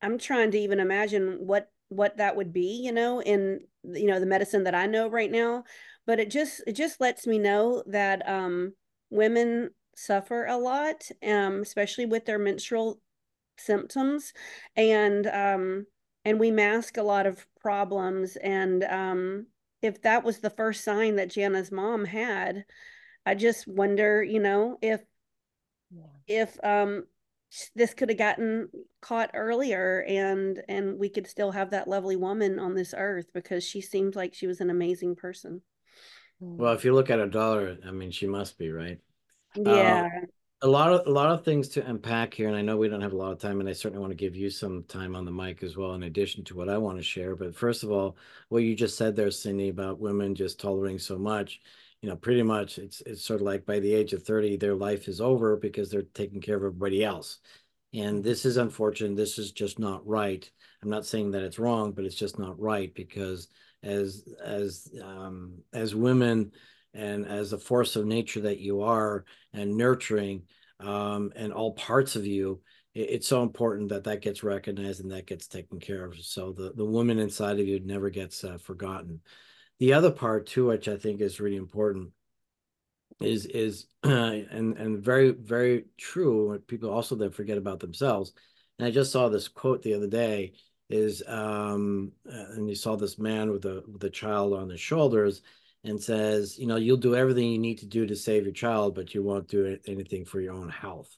I'm 0.03 0.19
trying 0.19 0.51
to 0.53 0.59
even 0.59 0.81
imagine 0.81 1.39
what 1.41 1.71
what 1.91 2.17
that 2.17 2.37
would 2.37 2.53
be, 2.53 2.81
you 2.83 2.93
know, 2.93 3.21
in 3.21 3.61
you 3.85 4.07
know 4.07 4.19
the 4.19 4.27
medicine 4.27 4.65
that 4.65 4.75
I 4.75 4.87
know 4.87 5.09
right 5.09 5.31
now. 5.31 5.65
But 6.07 6.19
it 6.19 6.31
just 6.31 6.63
it 6.67 6.73
just 6.73 7.01
lets 7.01 7.27
me 7.27 7.39
know 7.39 7.83
that 7.87 8.27
um, 8.27 8.73
women 9.11 9.71
suffer 9.95 10.47
a 10.47 10.57
lot, 10.57 11.03
um, 11.27 11.61
especially 11.61 12.07
with 12.07 12.25
their 12.25 12.39
menstrual 12.39 13.01
symptoms, 13.59 14.33
and 14.77 15.27
um, 15.27 15.87
and 16.25 16.41
we 16.41 16.51
mask 16.51 16.97
a 16.97 17.03
lot 17.03 17.27
of 17.27 17.45
problems. 17.61 18.37
And 18.37 18.83
um, 18.85 19.47
if 19.83 20.01
that 20.03 20.25
was 20.25 20.39
the 20.39 20.51
first 20.51 20.85
sign 20.85 21.17
that 21.17 21.31
Jana's 21.31 21.73
mom 21.73 22.05
had, 22.05 22.65
I 23.27 23.35
just 23.35 23.67
wonder, 23.67 24.23
you 24.23 24.41
know, 24.41 24.79
if 24.81 25.01
yeah. 25.91 26.03
if 26.27 26.65
um 26.65 27.05
this 27.75 27.95
could 27.95 28.09
have 28.09 28.19
gotten 28.19 28.69
caught 29.01 29.31
earlier 29.35 30.05
and 30.07 30.63
and 30.69 30.99
we 30.99 31.09
could 31.09 31.27
still 31.27 31.51
have 31.51 31.71
that 31.71 31.89
lovely 31.89 32.17
woman 32.17 32.59
on 32.59 32.75
this 32.75 32.95
earth 32.97 33.27
because 33.35 33.65
she 33.65 33.81
seemed 33.81 34.15
like 34.15 34.35
she 34.35 34.47
was 34.47 34.61
an 34.61 34.71
amazing 34.71 35.17
person. 35.17 35.63
Well 36.39 36.73
if 36.73 36.85
you 36.85 36.95
look 36.95 37.11
at 37.11 37.21
a 37.21 37.27
dollar 37.27 37.77
i 37.87 37.91
mean 37.91 38.11
she 38.11 38.27
must 38.27 38.57
be 38.59 38.71
right? 38.71 38.99
Yeah. 39.57 40.09
uh, 40.23 40.27
a 40.63 40.69
lot 40.69 40.93
of 40.93 41.07
a 41.07 41.11
lot 41.11 41.31
of 41.31 41.45
things 41.45 41.69
to 41.69 41.87
unpack 41.87 42.35
here 42.35 42.47
and 42.47 42.57
i 42.57 42.61
know 42.61 42.77
we 42.77 42.89
don't 42.89 43.01
have 43.01 43.13
a 43.13 43.17
lot 43.17 43.33
of 43.33 43.39
time 43.39 43.61
and 43.61 43.69
i 43.69 43.73
certainly 43.73 44.01
want 44.01 44.11
to 44.11 44.17
give 44.17 44.37
you 44.37 44.51
some 44.51 44.85
time 44.85 45.17
on 45.17 45.25
the 45.25 45.31
mic 45.31 45.63
as 45.63 45.77
well 45.77 45.95
in 45.95 46.03
addition 46.03 46.45
to 46.45 46.55
what 46.55 46.69
i 46.69 46.77
want 46.77 46.99
to 46.99 47.03
share 47.03 47.35
but 47.35 47.55
first 47.57 47.83
of 47.83 47.91
all 47.91 48.17
what 48.51 48.63
you 48.63 48.77
just 48.77 48.97
said 48.97 49.17
there 49.17 49.31
cindy 49.31 49.71
about 49.71 49.99
women 49.99 50.35
just 50.35 50.61
tolerating 50.61 50.99
so 50.99 51.19
much 51.19 51.61
you 52.03 52.09
know, 52.09 52.17
pretty 52.17 52.43
much 52.43 52.79
it's 52.79 53.03
it's 53.03 53.25
sort 53.25 53.41
of 53.41 53.47
like 53.47 53.67
by 53.67 53.79
the 53.79 53.95
age 53.95 54.13
of 54.13 54.23
30, 54.23 54.57
their 54.57 54.75
life 54.75 55.09
is 55.09 55.21
over 55.21 55.57
because 55.57 55.91
they're 55.91 56.03
taking 56.15 56.41
care 56.41 56.57
of 56.57 56.63
everybody 56.63 57.05
else. 57.05 57.39
And 57.93 58.23
this 58.23 58.45
is 58.45 58.57
unfortunate. 58.57 59.17
This 59.17 59.39
is 59.39 59.53
just 59.53 59.79
not 59.79 60.07
right. 60.07 60.49
I'm 60.83 60.91
not 60.91 61.07
saying 61.07 61.33
that 61.33 61.43
it's 61.43 61.59
wrong, 61.59 61.93
but 61.93 62.05
it's 62.05 62.15
just 62.15 62.39
not 62.39 62.59
right 62.59 62.95
because 62.95 63.49
as 63.83 64.25
as 64.43 64.89
um, 65.03 65.59
as 65.73 65.95
women 65.95 66.53
and 66.95 67.27
as 67.27 67.53
a 67.53 67.59
force 67.59 67.97
of 67.97 68.07
nature 68.07 68.41
that 68.43 68.61
you 68.61 68.83
are 68.83 69.25
and 69.53 69.77
nurturing 69.77 70.43
um, 70.81 71.33
and 71.37 71.53
all 71.53 71.73
parts 71.75 72.17
of 72.17 72.27
you, 72.27 72.61
it, 72.95 73.11
it's 73.11 73.29
so 73.29 73.43
important 73.43 73.91
that 73.91 74.05
that 74.05 74.23
gets 74.23 74.43
recognized 74.43 75.01
and 75.01 75.11
that 75.11 75.27
gets 75.27 75.47
taken 75.47 75.79
care 75.81 76.05
of. 76.05 76.17
So 76.19 76.53
the 76.53 76.73
the 76.75 76.85
woman 76.85 77.19
inside 77.19 77.61
of 77.61 77.67
you 77.67 77.81
never 77.81 78.09
gets 78.09 78.43
uh, 78.43 78.57
forgotten. 78.59 79.21
The 79.81 79.95
other 79.95 80.11
part 80.13 80.47
too, 80.47 80.67
which 80.67 80.89
I 80.89 80.97
think 80.97 81.21
is 81.21 81.41
really 81.41 81.57
important, 81.57 82.11
is 83.21 83.47
is 83.47 83.87
and 84.03 84.77
and 84.77 85.03
very 85.03 85.31
very 85.31 85.87
true. 85.99 86.63
People 86.69 86.91
also 86.91 87.17
then 87.17 87.31
forget 87.31 87.59
about 87.59 87.81
themselves. 87.81 88.33
And 88.79 88.87
I 88.87 88.91
just 88.91 89.13
saw 89.13 89.29
this 89.29 89.49
quote 89.49 89.83
the 89.83 89.95
other 89.95 90.09
day. 90.09 90.53
Is 90.89 91.23
um, 91.27 92.13
and 92.25 92.69
you 92.69 92.75
saw 92.75 92.97
this 92.97 93.19
man 93.19 93.51
with 93.51 93.65
a 93.65 93.83
with 93.87 94.03
a 94.05 94.11
child 94.11 94.55
on 94.55 94.69
his 94.69 94.81
shoulders, 94.81 95.43
and 95.85 96.03
says, 96.03 96.59
you 96.59 96.67
know, 96.67 96.77
you'll 96.77 96.97
do 96.97 97.17
everything 97.17 97.51
you 97.51 97.59
need 97.59 97.79
to 97.79 97.87
do 97.87 98.07
to 98.07 98.17
save 98.17 98.45
your 98.45 98.53
child, 98.53 98.95
but 98.95 99.15
you 99.15 99.23
won't 99.23 99.49
do 99.49 99.79
anything 99.87 100.25
for 100.25 100.41
your 100.41 100.55
own 100.55 100.69
health. 100.69 101.17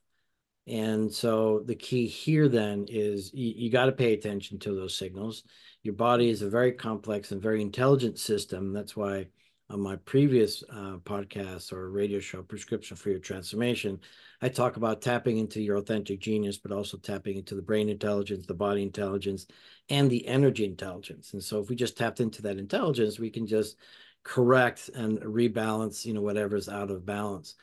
And 0.66 1.12
so 1.12 1.62
the 1.66 1.74
key 1.74 2.06
here 2.06 2.48
then 2.48 2.86
is 2.88 3.32
you, 3.34 3.52
you 3.56 3.70
got 3.70 3.86
to 3.86 3.92
pay 3.92 4.12
attention 4.12 4.58
to 4.60 4.74
those 4.74 4.96
signals. 4.96 5.42
Your 5.82 5.94
body 5.94 6.28
is 6.28 6.42
a 6.42 6.50
very 6.50 6.72
complex 6.72 7.32
and 7.32 7.42
very 7.42 7.60
intelligent 7.60 8.18
system. 8.18 8.72
That's 8.72 8.96
why 8.96 9.26
on 9.68 9.80
my 9.80 9.96
previous 9.96 10.62
uh, 10.70 10.98
podcast 11.02 11.72
or 11.72 11.90
radio 11.90 12.20
show, 12.20 12.42
Prescription 12.42 12.96
for 12.96 13.10
Your 13.10 13.18
Transformation, 13.18 13.98
I 14.40 14.48
talk 14.48 14.76
about 14.76 15.02
tapping 15.02 15.38
into 15.38 15.60
your 15.60 15.78
authentic 15.78 16.20
genius, 16.20 16.56
but 16.58 16.70
also 16.70 16.98
tapping 16.98 17.36
into 17.36 17.56
the 17.56 17.62
brain 17.62 17.88
intelligence, 17.88 18.46
the 18.46 18.54
body 18.54 18.82
intelligence, 18.82 19.46
and 19.88 20.08
the 20.08 20.26
energy 20.28 20.64
intelligence. 20.64 21.32
And 21.32 21.42
so 21.42 21.60
if 21.60 21.68
we 21.68 21.74
just 21.74 21.96
tapped 21.96 22.20
into 22.20 22.42
that 22.42 22.58
intelligence, 22.58 23.18
we 23.18 23.30
can 23.30 23.46
just 23.46 23.76
correct 24.22 24.88
and 24.94 25.18
rebalance, 25.20 26.04
you 26.04 26.14
know, 26.14 26.20
whatever's 26.22 26.68
out 26.68 26.92
of 26.92 27.04
balance. 27.04 27.56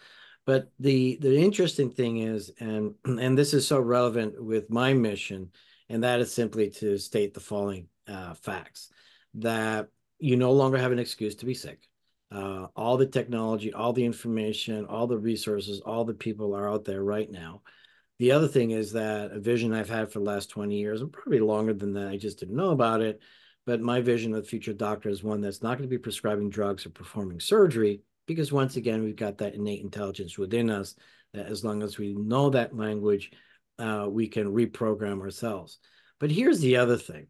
But 0.45 0.71
the 0.79 1.17
the 1.21 1.37
interesting 1.37 1.91
thing 1.91 2.17
is, 2.17 2.51
and 2.59 2.95
and 3.05 3.37
this 3.37 3.53
is 3.53 3.65
so 3.65 3.79
relevant 3.79 4.43
with 4.43 4.69
my 4.69 4.93
mission, 4.93 5.51
and 5.87 6.03
that 6.03 6.19
is 6.19 6.33
simply 6.33 6.69
to 6.71 6.97
state 6.97 7.33
the 7.33 7.39
following 7.39 7.87
uh, 8.09 8.33
facts: 8.33 8.89
that 9.35 9.87
you 10.19 10.35
no 10.35 10.51
longer 10.51 10.77
have 10.77 10.91
an 10.91 10.99
excuse 10.99 11.35
to 11.35 11.45
be 11.45 11.53
sick. 11.53 11.87
Uh, 12.31 12.67
all 12.75 12.97
the 12.97 13.07
technology, 13.07 13.73
all 13.73 13.93
the 13.93 14.05
information, 14.05 14.85
all 14.85 15.07
the 15.07 15.17
resources, 15.17 15.81
all 15.81 16.05
the 16.05 16.13
people 16.13 16.55
are 16.55 16.69
out 16.69 16.85
there 16.85 17.03
right 17.03 17.31
now. 17.31 17.61
The 18.19 18.33
other 18.33 18.47
thing 18.47 18.71
is 18.71 18.91
that 18.91 19.31
a 19.31 19.39
vision 19.39 19.73
I've 19.73 19.89
had 19.89 20.11
for 20.11 20.19
the 20.19 20.25
last 20.25 20.49
20 20.49 20.75
years, 20.75 21.01
and 21.01 21.11
probably 21.11 21.39
longer 21.39 21.73
than 21.73 21.93
that, 21.93 22.09
I 22.09 22.17
just 22.17 22.37
didn't 22.37 22.57
know 22.57 22.71
about 22.71 23.01
it. 23.01 23.21
But 23.65 23.81
my 23.81 24.01
vision 24.01 24.33
of 24.33 24.43
the 24.43 24.49
future 24.49 24.73
doctor 24.73 25.09
is 25.09 25.23
one 25.23 25.41
that's 25.41 25.63
not 25.63 25.77
going 25.77 25.89
to 25.89 25.95
be 25.95 25.97
prescribing 25.97 26.49
drugs 26.49 26.85
or 26.85 26.89
performing 26.89 27.39
surgery, 27.39 28.01
because 28.27 28.51
once 28.51 28.75
again, 28.75 29.03
we've 29.03 29.15
got 29.15 29.37
that 29.39 29.55
innate 29.55 29.81
intelligence 29.81 30.37
within 30.37 30.69
us 30.69 30.95
that 31.33 31.47
as 31.47 31.63
long 31.63 31.81
as 31.81 31.97
we 31.97 32.13
know 32.13 32.49
that 32.49 32.75
language, 32.75 33.31
uh, 33.77 34.07
we 34.09 34.27
can 34.27 34.53
reprogram 34.53 35.21
ourselves. 35.21 35.79
But 36.19 36.31
here's 36.31 36.59
the 36.59 36.77
other 36.77 36.97
thing. 36.97 37.27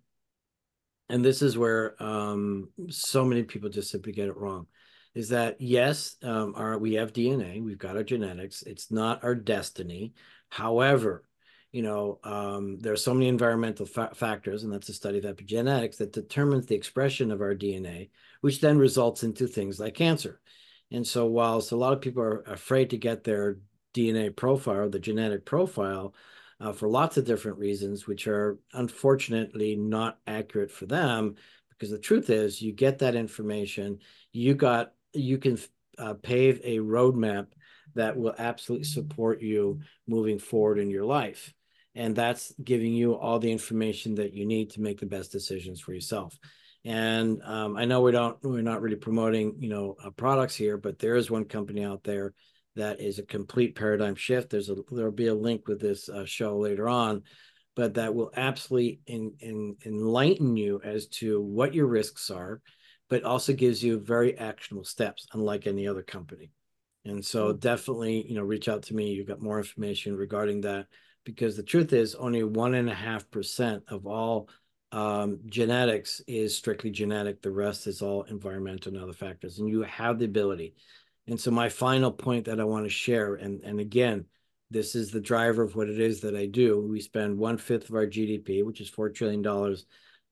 And 1.10 1.26
this 1.26 1.42
is 1.42 1.58
where 1.58 2.02
um, 2.02 2.70
so 2.90 3.26
many 3.26 3.44
people 3.44 3.70
just 3.70 3.90
simply 3.90 4.12
get 4.12 4.30
it 4.30 4.38
wrong 4.38 4.68
is 5.16 5.30
that 5.30 5.60
yes, 5.60 6.16
um, 6.22 6.54
our, 6.56 6.78
we 6.78 6.94
have 6.94 7.14
DNA, 7.14 7.64
we've 7.64 7.80
got 7.80 7.98
our 7.98 8.04
genetics. 8.04 8.62
It's 8.62 8.92
not 8.92 9.24
our 9.24 9.34
destiny. 9.36 10.14
However, 10.50 11.24
you 11.72 11.82
know, 11.82 12.20
um, 12.24 12.80
there 12.80 12.94
are 12.94 12.98
so 12.98 13.14
many 13.14 13.28
environmental 13.28 13.86
fa 13.86 14.12
factors, 14.14 14.64
and 14.64 14.74
that's 14.74 14.90
a 14.90 14.94
study 14.94 15.20
of 15.20 15.24
epigenetics 15.24 15.98
that 15.98 16.14
determines 16.14 16.66
the 16.66 16.76
expression 16.76 17.32
of 17.32 17.42
our 17.42 17.56
DNA, 17.56 18.10
which 18.42 18.62
then 18.62 18.78
results 18.78 19.24
into 19.24 19.48
things 19.48 19.80
like 19.80 19.94
cancer. 19.94 20.42
And 20.92 21.06
so, 21.06 21.26
whilst 21.28 21.72
a 21.72 21.76
lot 21.76 21.94
of 21.94 22.02
people 22.02 22.24
are 22.24 22.42
afraid 22.42 22.90
to 22.92 22.98
get 22.98 23.24
their 23.24 23.60
DNA 23.94 24.36
profile, 24.36 24.90
the 24.90 25.00
genetic 25.00 25.46
profile, 25.46 26.16
uh, 26.60 26.74
for 26.74 26.90
lots 26.90 27.18
of 27.18 27.26
different 27.26 27.58
reasons, 27.58 28.06
which 28.06 28.28
are 28.28 28.60
unfortunately 28.74 29.76
not 29.76 30.20
accurate 30.28 30.72
for 30.72 30.86
them. 30.86 31.36
Because 31.70 31.92
the 31.92 32.00
truth 32.00 32.30
is, 32.30 32.62
you 32.62 32.74
get 32.74 33.00
that 33.00 33.16
information, 33.16 34.00
you 34.34 34.54
got 34.54 34.92
you 35.14 35.38
can 35.38 35.58
uh, 35.98 36.14
pave 36.16 36.60
a 36.64 36.78
roadmap 36.78 37.48
that 37.96 38.18
will 38.18 38.36
absolutely 38.38 38.86
support 38.86 39.42
you 39.42 39.80
moving 40.08 40.40
forward 40.40 40.78
in 40.78 40.90
your 40.90 41.06
life, 41.06 41.54
and 41.96 42.16
that's 42.16 42.54
giving 42.62 42.94
you 42.94 43.16
all 43.16 43.40
the 43.40 43.52
information 43.52 44.16
that 44.16 44.34
you 44.34 44.46
need 44.46 44.72
to 44.72 44.82
make 44.82 45.00
the 45.00 45.06
best 45.06 45.32
decisions 45.32 45.80
for 45.80 45.94
yourself. 45.94 46.38
And 46.84 47.42
um, 47.44 47.78
I 47.78 47.86
know 47.86 48.02
we 48.02 48.12
don't 48.12 48.38
we're 48.44 48.62
not 48.62 48.82
really 48.82 48.98
promoting 48.98 49.56
you 49.60 49.70
know 49.70 49.96
uh, 50.04 50.10
products 50.10 50.56
here, 50.56 50.78
but 50.78 51.00
there 51.00 51.16
is 51.16 51.32
one 51.32 51.46
company 51.46 51.84
out 51.86 52.04
there 52.04 52.34
that 52.80 53.00
is 53.00 53.20
a 53.20 53.24
complete 53.24 53.76
paradigm 53.76 54.16
shift. 54.16 54.50
There's 54.50 54.70
a 54.70 54.76
there'll 54.92 55.12
be 55.12 55.28
a 55.28 55.36
link 55.36 55.68
with 55.68 55.80
this 55.80 56.10
uh, 56.10 56.26
show 56.26 56.58
later 56.58 56.90
on, 56.90 57.24
but 57.76 57.94
that 57.96 58.14
will 58.14 58.32
absolutely 58.36 59.02
in, 59.08 59.34
in, 59.40 59.76
enlighten 59.86 60.58
you 60.58 60.82
as 60.84 61.08
to 61.08 61.42
what 61.42 61.74
your 61.74 61.88
risks 61.88 62.30
are, 62.30 62.62
but 63.10 63.24
also 63.24 63.54
gives 63.54 63.84
you 63.84 64.00
very 64.00 64.38
actionable 64.38 64.86
steps, 64.86 65.28
unlike 65.34 65.68
any 65.68 65.88
other 65.88 66.04
company. 66.04 66.52
And 67.06 67.24
so 67.24 67.50
mm-hmm. 67.50 67.60
definitely, 67.60 68.28
you 68.28 68.36
know, 68.36 68.44
reach 68.44 68.68
out 68.68 68.84
to 68.84 68.96
me. 68.96 69.12
You've 69.12 69.28
got 69.28 69.42
more 69.42 69.58
information 69.58 70.16
regarding 70.16 70.62
that 70.62 70.88
because 71.24 71.56
the 71.56 71.64
truth 71.64 71.94
is 71.94 72.16
only 72.16 72.44
one 72.44 72.76
and 72.76 72.90
a 72.90 72.96
half 72.96 73.30
percent 73.32 73.84
of 73.88 74.08
all 74.08 74.50
um, 74.92 75.40
genetics 75.46 76.22
is 76.28 76.56
strictly 76.56 76.90
genetic. 76.90 77.42
The 77.42 77.52
rest 77.52 77.88
is 77.88 78.02
all 78.02 78.24
environmental 78.24 78.94
and 78.94 79.02
other 79.02 79.14
factors. 79.14 79.60
And 79.60 79.70
you 79.70 79.84
have 79.84 80.18
the 80.18 80.26
ability 80.26 80.76
and 81.30 81.40
so 81.40 81.52
my 81.52 81.70
final 81.70 82.12
point 82.12 82.46
that 82.46 82.60
I 82.60 82.64
want 82.64 82.86
to 82.86 82.90
share, 82.90 83.36
and, 83.36 83.62
and 83.64 83.80
again, 83.80 84.26
this 84.72 84.96
is 84.96 85.12
the 85.12 85.22
driver 85.22 85.62
of 85.62 85.76
what 85.76 85.88
it 85.88 86.00
is 86.00 86.22
that 86.22 86.36
I 86.36 86.48
do. 86.48 86.82
We 86.82 87.02
spend 87.02 87.38
one 87.38 87.60
fifth 87.60 87.88
of 87.88 87.96
our 87.96 88.08
GDP, 88.08 88.66
which 88.66 88.82
is 88.82 88.90
$4 88.90 89.14
trillion. 89.14 89.76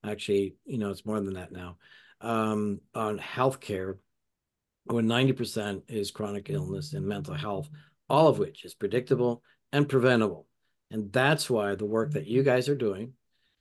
Actually, 0.04 0.56
you 0.66 0.80
know, 0.80 0.90
it's 0.90 1.06
more 1.06 1.20
than 1.20 1.36
that 1.36 1.52
now, 1.52 1.78
um, 2.22 2.82
on 2.96 3.20
healthcare, 3.20 3.98
when 4.86 5.06
90% 5.06 5.84
is 5.88 6.10
chronic 6.10 6.50
illness 6.50 6.94
and 6.94 7.06
mental 7.06 7.36
health, 7.36 7.70
all 8.10 8.28
of 8.28 8.40
which 8.40 8.66
is 8.66 8.74
predictable 8.74 9.44
and 9.72 9.88
preventable. 9.88 10.48
And 10.90 11.14
that's 11.14 11.48
why 11.48 11.76
the 11.76 11.86
work 11.86 12.14
that 12.14 12.26
you 12.26 12.42
guys 12.42 12.70
are 12.70 12.76
doing, 12.76 13.14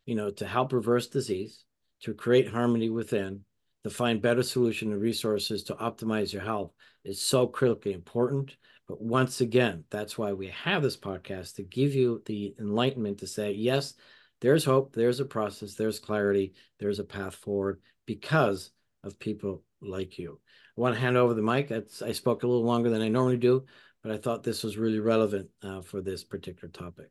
you 0.06 0.14
know, 0.14 0.30
to 0.30 0.46
help 0.46 0.72
reverse 0.72 1.08
disease, 1.08 1.64
to 2.02 2.14
create 2.14 2.48
harmony 2.48 2.88
within, 2.88 3.44
to 3.87 3.94
find 3.94 4.20
better 4.20 4.42
solution 4.42 4.90
and 4.90 5.01
resources 5.01 5.62
to 5.62 5.75
optimize 5.77 6.33
your 6.33 6.42
health 6.42 6.72
is 7.05 7.20
so 7.20 7.46
critically 7.46 7.92
important. 7.92 8.57
But 8.88 9.01
once 9.01 9.40
again, 9.40 9.85
that's 9.90 10.18
why 10.18 10.33
we 10.33 10.49
have 10.49 10.83
this 10.83 10.96
podcast 10.96 11.55
to 11.55 11.62
give 11.62 11.94
you 11.94 12.20
the 12.27 12.55
enlightenment 12.59 13.18
to 13.18 13.29
say, 13.29 13.53
yes, 13.53 13.94
there's 14.40 14.64
hope, 14.64 14.92
there's 14.92 15.20
a 15.20 15.25
process, 15.25 15.75
there's 15.75 16.01
clarity, 16.01 16.55
there's 16.81 16.99
a 16.99 17.05
path 17.05 17.37
forward 17.37 17.81
because 18.07 18.70
of 19.05 19.20
people 19.20 19.62
like 19.81 20.18
you. 20.18 20.40
I 20.77 20.81
want 20.81 20.96
to 20.96 21.01
hand 21.01 21.16
over 21.16 21.35
the 21.35 21.42
mic. 21.42 21.70
I 21.70 22.12
spoke 22.12 22.42
a 22.42 22.49
little 22.49 22.64
longer 22.64 22.90
than 22.90 23.03
I 23.03 23.09
normally 23.09 23.37
do, 23.37 23.66
but 24.03 24.11
I 24.11 24.18
thought 24.18 24.42
this 24.42 24.64
was 24.64 24.77
really 24.77 25.01
relevant 25.01 25.49
uh, 25.62 25.81
for 25.83 26.01
this 26.01 26.25
particular 26.25 26.70
topic. 26.72 27.11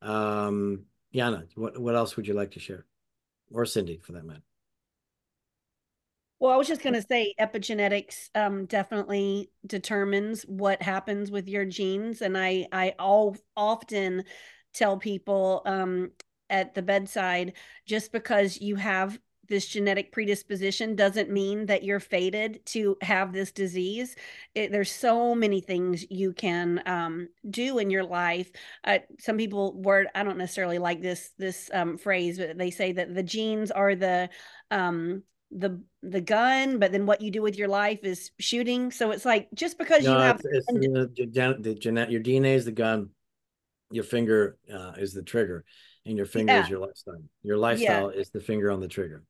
Um, 0.00 0.84
Yana, 1.12 1.48
what, 1.56 1.78
what 1.80 1.96
else 1.96 2.16
would 2.16 2.28
you 2.28 2.34
like 2.34 2.52
to 2.52 2.60
share? 2.60 2.86
Or 3.50 3.66
Cindy, 3.66 3.98
for 3.98 4.12
that 4.12 4.24
matter. 4.24 4.42
Well, 6.42 6.50
I 6.50 6.56
was 6.56 6.66
just 6.66 6.82
going 6.82 6.94
to 6.94 7.02
say 7.02 7.34
epigenetics 7.38 8.28
um, 8.34 8.66
definitely 8.66 9.52
determines 9.64 10.42
what 10.42 10.82
happens 10.82 11.30
with 11.30 11.46
your 11.46 11.64
genes. 11.64 12.20
And 12.20 12.36
I, 12.36 12.66
I 12.72 12.96
all, 12.98 13.36
often 13.56 14.24
tell 14.74 14.98
people 14.98 15.62
um, 15.66 16.10
at 16.50 16.74
the 16.74 16.82
bedside 16.82 17.52
just 17.86 18.10
because 18.10 18.60
you 18.60 18.74
have 18.74 19.20
this 19.48 19.68
genetic 19.68 20.10
predisposition 20.10 20.96
doesn't 20.96 21.30
mean 21.30 21.66
that 21.66 21.84
you're 21.84 22.00
fated 22.00 22.66
to 22.66 22.96
have 23.02 23.32
this 23.32 23.52
disease. 23.52 24.16
It, 24.56 24.72
there's 24.72 24.90
so 24.90 25.36
many 25.36 25.60
things 25.60 26.04
you 26.10 26.32
can 26.32 26.82
um, 26.86 27.28
do 27.50 27.78
in 27.78 27.88
your 27.88 28.04
life. 28.04 28.50
Uh, 28.82 28.98
some 29.20 29.36
people 29.36 29.80
word 29.80 30.08
I 30.12 30.24
don't 30.24 30.38
necessarily 30.38 30.78
like 30.78 31.02
this 31.02 31.30
this 31.38 31.70
um, 31.72 31.98
phrase, 31.98 32.38
but 32.38 32.58
they 32.58 32.72
say 32.72 32.90
that 32.92 33.14
the 33.14 33.22
genes 33.22 33.70
are 33.70 33.94
the 33.94 34.28
um, 34.72 35.22
the 35.56 35.80
the 36.02 36.20
gun, 36.20 36.78
but 36.78 36.92
then 36.92 37.06
what 37.06 37.20
you 37.20 37.30
do 37.30 37.42
with 37.42 37.56
your 37.56 37.68
life 37.68 38.00
is 38.02 38.30
shooting. 38.38 38.90
So 38.90 39.10
it's 39.10 39.24
like 39.24 39.48
just 39.54 39.78
because 39.78 40.04
no, 40.04 40.14
you 40.14 40.18
have 40.18 40.40
it's, 40.44 40.66
it's 40.68 41.12
the, 41.36 41.56
the 41.60 41.74
genet 41.74 42.10
your 42.10 42.22
DNA 42.22 42.54
is 42.54 42.64
the 42.64 42.72
gun, 42.72 43.10
your 43.90 44.04
finger 44.04 44.56
uh, 44.72 44.92
is 44.98 45.12
the 45.12 45.22
trigger, 45.22 45.64
and 46.06 46.16
your 46.16 46.26
finger 46.26 46.54
yeah. 46.54 46.64
is 46.64 46.70
your 46.70 46.80
lifestyle. 46.80 47.22
Your 47.42 47.58
lifestyle 47.58 48.12
yeah. 48.12 48.20
is 48.20 48.30
the 48.30 48.40
finger 48.40 48.70
on 48.70 48.80
the 48.80 48.88
trigger. 48.88 49.24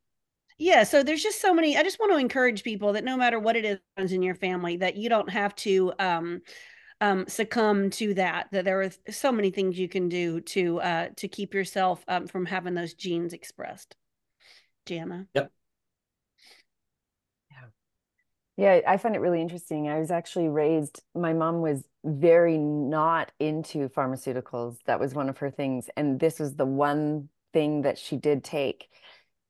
Yeah, 0.58 0.84
so 0.84 1.02
there's 1.02 1.22
just 1.22 1.40
so 1.40 1.52
many. 1.52 1.76
I 1.76 1.82
just 1.82 1.98
want 1.98 2.12
to 2.12 2.18
encourage 2.18 2.62
people 2.62 2.92
that 2.92 3.04
no 3.04 3.16
matter 3.16 3.38
what 3.40 3.56
it 3.56 3.80
is 3.96 4.12
in 4.12 4.22
your 4.22 4.34
family, 4.34 4.76
that 4.76 4.96
you 4.96 5.08
don't 5.08 5.30
have 5.30 5.54
to 5.56 5.92
um, 5.98 6.42
um, 7.00 7.26
succumb 7.26 7.90
to 7.90 8.14
that. 8.14 8.48
That 8.52 8.64
there 8.64 8.82
are 8.82 8.90
so 9.10 9.32
many 9.32 9.50
things 9.50 9.78
you 9.78 9.88
can 9.88 10.08
do 10.08 10.40
to 10.40 10.80
uh, 10.80 11.08
to 11.16 11.26
keep 11.26 11.52
yourself 11.52 12.04
um, 12.06 12.28
from 12.28 12.46
having 12.46 12.74
those 12.74 12.94
genes 12.94 13.32
expressed. 13.32 13.96
Jana. 14.86 15.26
Yep. 15.34 15.50
Yeah, 18.56 18.80
I 18.86 18.98
find 18.98 19.16
it 19.16 19.20
really 19.20 19.40
interesting. 19.40 19.88
I 19.88 19.98
was 19.98 20.10
actually 20.10 20.48
raised, 20.48 21.02
my 21.14 21.32
mom 21.32 21.62
was 21.62 21.84
very 22.04 22.58
not 22.58 23.32
into 23.40 23.88
pharmaceuticals. 23.88 24.76
That 24.84 25.00
was 25.00 25.14
one 25.14 25.28
of 25.28 25.38
her 25.38 25.50
things. 25.50 25.88
And 25.96 26.20
this 26.20 26.38
was 26.38 26.54
the 26.54 26.66
one 26.66 27.30
thing 27.52 27.82
that 27.82 27.96
she 27.98 28.16
did 28.16 28.44
take. 28.44 28.90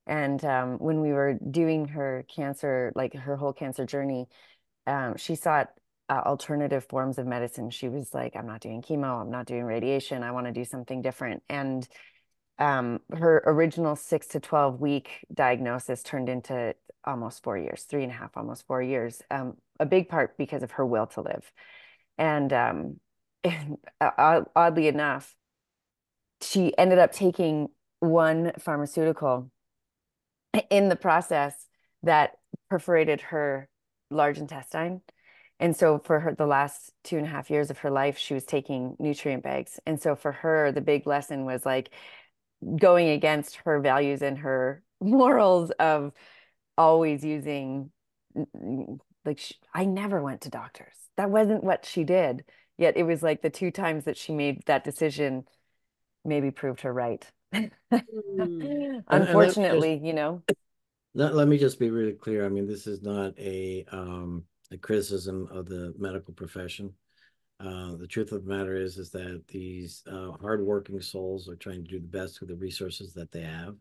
And 0.07 0.43
um, 0.45 0.79
when 0.79 1.01
we 1.01 1.11
were 1.11 1.33
doing 1.33 1.89
her 1.89 2.25
cancer, 2.33 2.91
like 2.95 3.13
her 3.13 3.35
whole 3.35 3.53
cancer 3.53 3.85
journey, 3.85 4.27
um, 4.87 5.17
she 5.17 5.35
sought 5.35 5.69
uh, 6.09 6.21
alternative 6.25 6.85
forms 6.89 7.17
of 7.17 7.27
medicine. 7.27 7.69
She 7.71 7.89
was 7.89 8.13
like, 8.13 8.35
I'm 8.35 8.47
not 8.47 8.61
doing 8.61 8.81
chemo, 8.81 9.21
I'm 9.21 9.31
not 9.31 9.45
doing 9.45 9.63
radiation, 9.63 10.23
I 10.23 10.31
want 10.31 10.47
to 10.47 10.53
do 10.53 10.65
something 10.65 11.01
different. 11.01 11.43
And 11.49 11.87
um, 12.59 12.99
her 13.13 13.41
original 13.45 13.95
six 13.95 14.27
to 14.27 14.39
12 14.39 14.79
week 14.79 15.25
diagnosis 15.33 16.03
turned 16.03 16.29
into 16.29 16.75
almost 17.05 17.43
four 17.43 17.57
years, 17.57 17.83
three 17.83 18.03
and 18.03 18.11
a 18.11 18.15
half, 18.15 18.35
almost 18.37 18.65
four 18.67 18.81
years, 18.81 19.21
um, 19.31 19.55
a 19.79 19.85
big 19.85 20.09
part 20.09 20.37
because 20.37 20.63
of 20.63 20.71
her 20.71 20.85
will 20.85 21.07
to 21.07 21.21
live. 21.21 21.51
And, 22.17 22.51
um, 22.53 22.99
and 23.43 23.77
uh, 23.99 24.41
oddly 24.55 24.87
enough, 24.87 25.35
she 26.41 26.77
ended 26.77 26.99
up 26.99 27.11
taking 27.11 27.69
one 27.99 28.51
pharmaceutical 28.59 29.49
in 30.69 30.89
the 30.89 30.95
process 30.95 31.55
that 32.03 32.33
perforated 32.69 33.21
her 33.21 33.69
large 34.09 34.37
intestine. 34.37 35.01
And 35.59 35.75
so 35.75 35.99
for 35.99 36.19
her, 36.19 36.35
the 36.35 36.45
last 36.45 36.91
two 37.03 37.17
and 37.17 37.25
a 37.25 37.29
half 37.29 37.49
years 37.49 37.69
of 37.69 37.79
her 37.79 37.89
life, 37.89 38.17
she 38.17 38.33
was 38.33 38.43
taking 38.43 38.95
nutrient 38.99 39.43
bags. 39.43 39.79
And 39.85 40.01
so 40.01 40.15
for 40.15 40.31
her, 40.31 40.71
the 40.71 40.81
big 40.81 41.07
lesson 41.07 41.45
was 41.45 41.65
like 41.65 41.91
going 42.77 43.09
against 43.09 43.57
her 43.65 43.79
values 43.79 44.21
and 44.21 44.37
her 44.39 44.83
morals 45.01 45.71
of 45.71 46.11
always 46.77 47.23
using 47.23 47.91
like 49.25 49.39
she, 49.39 49.55
I 49.73 49.85
never 49.85 50.21
went 50.21 50.41
to 50.41 50.49
doctors. 50.49 50.95
That 51.17 51.29
wasn't 51.29 51.63
what 51.63 51.85
she 51.85 52.03
did. 52.03 52.45
Yet 52.77 52.97
it 52.97 53.03
was 53.03 53.21
like 53.21 53.41
the 53.41 53.49
two 53.49 53.71
times 53.71 54.05
that 54.05 54.17
she 54.17 54.33
made 54.33 54.63
that 54.65 54.83
decision 54.83 55.45
maybe 56.25 56.51
proved 56.51 56.81
her 56.81 56.93
right. 56.93 57.25
mm. 57.53 59.03
Unfortunately, 59.07 59.95
just, 59.95 60.05
you 60.05 60.13
know. 60.13 60.41
Let, 61.13 61.35
let 61.35 61.47
me 61.47 61.57
just 61.57 61.79
be 61.79 61.91
really 61.91 62.13
clear. 62.13 62.45
I 62.45 62.49
mean, 62.49 62.67
this 62.67 62.87
is 62.87 63.01
not 63.03 63.37
a 63.37 63.85
um 63.91 64.43
a 64.71 64.77
criticism 64.77 65.47
of 65.51 65.67
the 65.67 65.93
medical 65.97 66.33
profession. 66.33 66.93
Uh, 67.59 67.95
the 67.95 68.07
truth 68.07 68.31
of 68.31 68.43
the 68.43 68.49
matter 68.49 68.75
is, 68.75 68.97
is 68.97 69.11
that 69.11 69.43
these 69.47 70.03
uh, 70.11 70.31
hardworking 70.41 70.99
souls 70.99 71.47
are 71.47 71.55
trying 71.55 71.83
to 71.83 71.89
do 71.89 71.99
the 71.99 72.07
best 72.07 72.39
with 72.39 72.49
the 72.49 72.55
resources 72.55 73.13
that 73.13 73.31
they 73.31 73.41
have. 73.41 73.75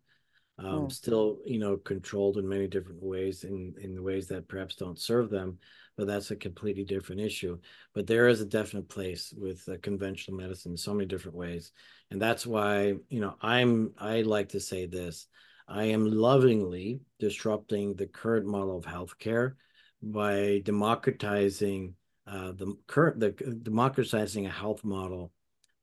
Um, 0.63 0.87
mm. 0.87 0.93
Still, 0.93 1.39
you 1.45 1.59
know, 1.59 1.77
controlled 1.77 2.39
in 2.39 2.49
many 2.49 2.69
different 2.69 3.03
ways, 3.03 3.45
in 3.45 3.75
in 3.81 3.95
the 3.95 4.03
ways 4.03 4.29
that 4.29 4.49
perhaps 4.49 4.77
don't 4.77 4.99
serve 4.99 5.31
them. 5.31 5.59
But 5.97 6.07
that's 6.07 6.31
a 6.31 6.37
completely 6.37 6.85
different 6.85 7.21
issue. 7.21 7.59
But 7.95 8.07
there 8.07 8.29
is 8.29 8.41
a 8.41 8.47
definite 8.47 8.89
place 8.89 9.35
with 9.37 9.69
uh, 9.69 9.77
conventional 9.83 10.39
medicine 10.39 10.73
in 10.73 10.79
so 10.79 10.95
many 10.95 11.07
different 11.07 11.37
ways, 11.37 11.73
and 12.11 12.21
that's 12.21 12.47
why 12.47 12.95
you 13.09 13.21
know 13.21 13.37
I'm 13.41 13.93
I 13.99 14.23
like 14.23 14.51
to 14.51 14.61
say 14.61 14.87
this. 14.87 15.27
I 15.69 15.85
am 15.85 16.11
lovingly 16.11 17.01
disrupting 17.19 17.95
the 17.95 18.07
current 18.07 18.47
model 18.47 18.77
of 18.77 18.85
healthcare 18.85 19.55
by 20.03 20.61
democratizing 20.65 21.95
uh, 22.27 22.53
the 22.53 22.77
current 22.87 23.21
the 23.21 23.31
democratizing 23.31 24.47
a 24.47 24.51
health 24.51 24.85
model 24.85 25.33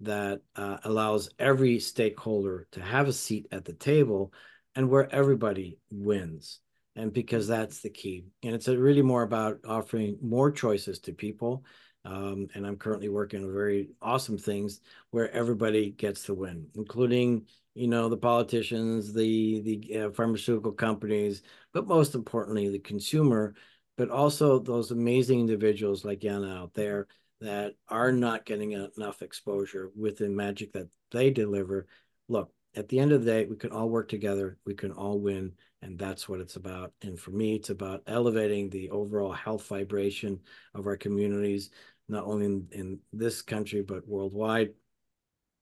that 0.02 0.42
uh, 0.56 0.78
allows 0.84 1.30
every 1.39 1.80
stakeholder 1.80 2.68
to 2.72 2.82
have 2.82 3.08
a 3.08 3.13
seat 3.13 3.48
at 3.52 3.65
the 3.65 3.74
table 3.74 4.34
and 4.75 4.89
where 4.89 5.13
everybody 5.13 5.79
wins. 5.91 6.60
And 6.95 7.13
because 7.13 7.47
that's 7.47 7.82
the 7.82 7.89
key. 7.89 8.25
And 8.43 8.53
it's 8.53 8.67
really 8.67 9.01
more 9.01 9.23
about 9.23 9.60
offering 9.65 10.17
more 10.21 10.51
choices 10.51 10.99
to 10.99 11.13
people. 11.13 11.63
Um, 12.05 12.47
and 12.55 12.65
i'm 12.65 12.77
currently 12.77 13.10
working 13.10 13.43
on 13.43 13.51
very 13.51 13.89
awesome 14.01 14.38
things 14.38 14.79
where 15.12 15.29
everybody 15.32 15.91
gets 15.91 16.23
to 16.23 16.34
win 16.34 16.67
including 16.75 17.45
you 17.75 17.88
know 17.88 18.08
the 18.08 18.15
politicians 18.15 19.12
the 19.12 19.60
the 19.60 19.97
uh, 19.97 20.12
pharmaceutical 20.12 20.71
companies 20.71 21.43
but 21.73 21.88
most 21.88 22.15
importantly 22.15 22.69
the 22.69 22.79
consumer 22.79 23.53
but 23.99 24.10
also 24.10 24.60
those 24.60 24.91
amazing 24.91 25.41
individuals 25.41 26.05
like 26.05 26.21
Yana 26.21 26.58
out 26.58 26.73
there 26.73 27.05
that 27.41 27.75
are 27.89 28.13
not 28.13 28.45
getting 28.45 28.71
enough 28.71 29.21
exposure 29.21 29.91
with 29.93 30.17
the 30.17 30.29
magic 30.29 30.71
that 30.71 30.88
they 31.12 31.32
deliver. 31.32 31.86
Look, 32.29 32.49
at 32.75 32.88
the 32.88 32.99
end 32.99 33.12
of 33.12 33.23
the 33.23 33.32
day, 33.32 33.45
we 33.45 33.55
can 33.55 33.71
all 33.71 33.89
work 33.89 34.10
together, 34.10 34.58
we 34.65 34.73
can 34.73 34.91
all 34.91 35.19
win, 35.19 35.53
and 35.82 35.97
that's 35.97 36.29
what 36.29 36.39
it's 36.39 36.55
about. 36.55 36.93
And 37.01 37.19
for 37.19 37.32
me, 37.32 37.55
it's 37.55 37.69
about 37.69 38.03
elevating 38.08 38.69
the 38.69 38.89
overall 38.89 39.32
health 39.32 39.67
vibration 39.67 40.39
of 40.73 40.86
our 40.86 40.97
communities, 40.97 41.71
not 42.08 42.25
only 42.25 42.45
in, 42.45 42.67
in 42.71 42.99
this 43.13 43.41
country, 43.41 43.82
but 43.82 44.08
worldwide. 44.08 44.73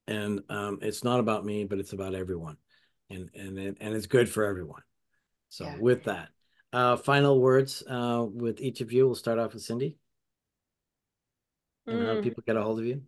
And 0.08 0.42
um, 0.50 0.80
it's 0.82 1.04
not 1.04 1.20
about 1.20 1.46
me, 1.46 1.66
but 1.66 1.80
it's 1.80 1.94
about 1.94 2.16
everyone. 2.16 2.58
And 3.10 3.30
and 3.36 3.58
and 3.58 3.96
it's 3.96 4.08
good 4.08 4.30
for 4.30 4.44
everyone. 4.44 4.82
So 5.50 5.66
yeah. 5.66 5.78
with 5.80 6.04
that, 6.06 6.30
uh, 6.74 6.98
final 6.98 7.40
words 7.40 7.84
uh, 7.90 8.26
with 8.30 8.60
each 8.60 8.82
of 8.82 8.92
you. 8.92 9.06
We'll 9.06 9.16
start 9.16 9.40
off 9.40 9.54
with 9.54 9.64
Cindy. 9.64 9.98
And 11.86 12.00
mm. 12.00 12.16
how 12.16 12.22
people 12.22 12.44
get 12.46 12.58
a 12.58 12.62
hold 12.62 12.80
of 12.80 12.86
you? 12.86 13.02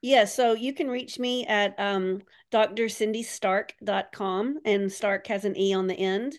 Yeah, 0.00 0.26
so 0.26 0.52
you 0.52 0.72
can 0.72 0.86
reach 0.88 1.18
me 1.18 1.44
at 1.46 1.74
um, 1.78 2.22
drcindystarke.com, 2.52 4.58
and 4.64 4.92
Stark 4.92 5.26
has 5.26 5.44
an 5.44 5.58
E 5.58 5.74
on 5.74 5.88
the 5.88 5.98
end. 5.98 6.34